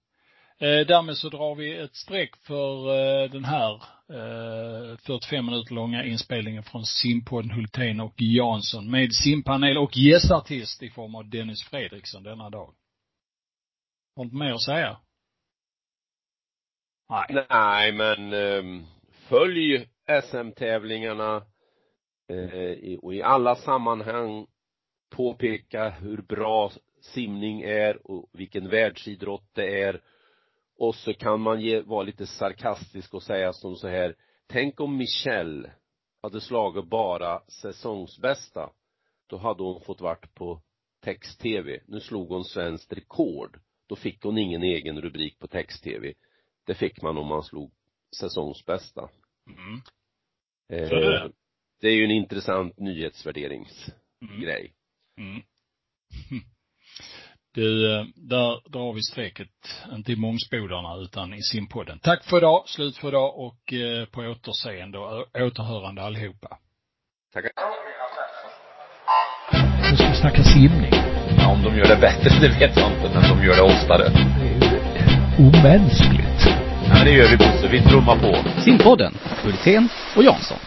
[0.60, 3.74] Eh, därmed så drar vi ett streck för eh, den här
[4.08, 10.90] eh, 45 minuter långa inspelningen från simpodden Hultén och Jansson med simpanel och gästartist i
[10.90, 12.74] form av Dennis Fredriksson denna dag.
[14.16, 15.00] Har inte mer att säga?
[17.10, 17.46] Nej.
[17.50, 18.84] Nej, men ehm, eh,
[19.28, 19.88] följ
[20.22, 21.36] SM-tävlingarna
[22.28, 24.46] eh, och i alla sammanhang
[25.10, 30.00] påpeka hur bra simning är och vilken världsidrott det är.
[30.78, 34.16] Och så kan man ge, vara lite sarkastisk och säga som så här,
[34.46, 35.72] tänk om Michelle
[36.22, 38.70] hade slagit bara säsongsbästa.
[39.26, 40.62] Då hade hon fått vart på
[41.00, 41.80] text-tv.
[41.86, 43.60] Nu slog hon svenskt rekord.
[43.86, 46.14] Då fick hon ingen egen rubrik på text-tv.
[46.64, 47.72] Det fick man om man slog
[48.20, 49.08] säsongsbästa.
[49.46, 49.80] Mm.
[50.68, 51.32] Eh, det.
[51.80, 54.74] det är ju en intressant nyhetsvärderingsgrej.
[55.16, 55.30] Mm.
[55.30, 55.42] Mm.
[57.58, 59.48] Du, eh, där drar vi strecket,
[59.92, 61.98] inte i Mångsbodarna utan i simpodden.
[61.98, 66.58] Tack för idag, slut för idag och eh, på återseende och återhörande allihopa.
[67.34, 67.50] Tackar.
[69.90, 70.92] Nu ska vi snacka simning.
[71.38, 74.04] Ja, om de gör det bättre, det vet jag inte, men de gör det oftare.
[74.40, 74.78] Det är ju
[75.46, 76.40] omänskligt.
[76.88, 78.60] Ja, men det gör vi Bosse, vi trummar på.
[78.60, 80.58] Simpodden, Hultén och Jansson.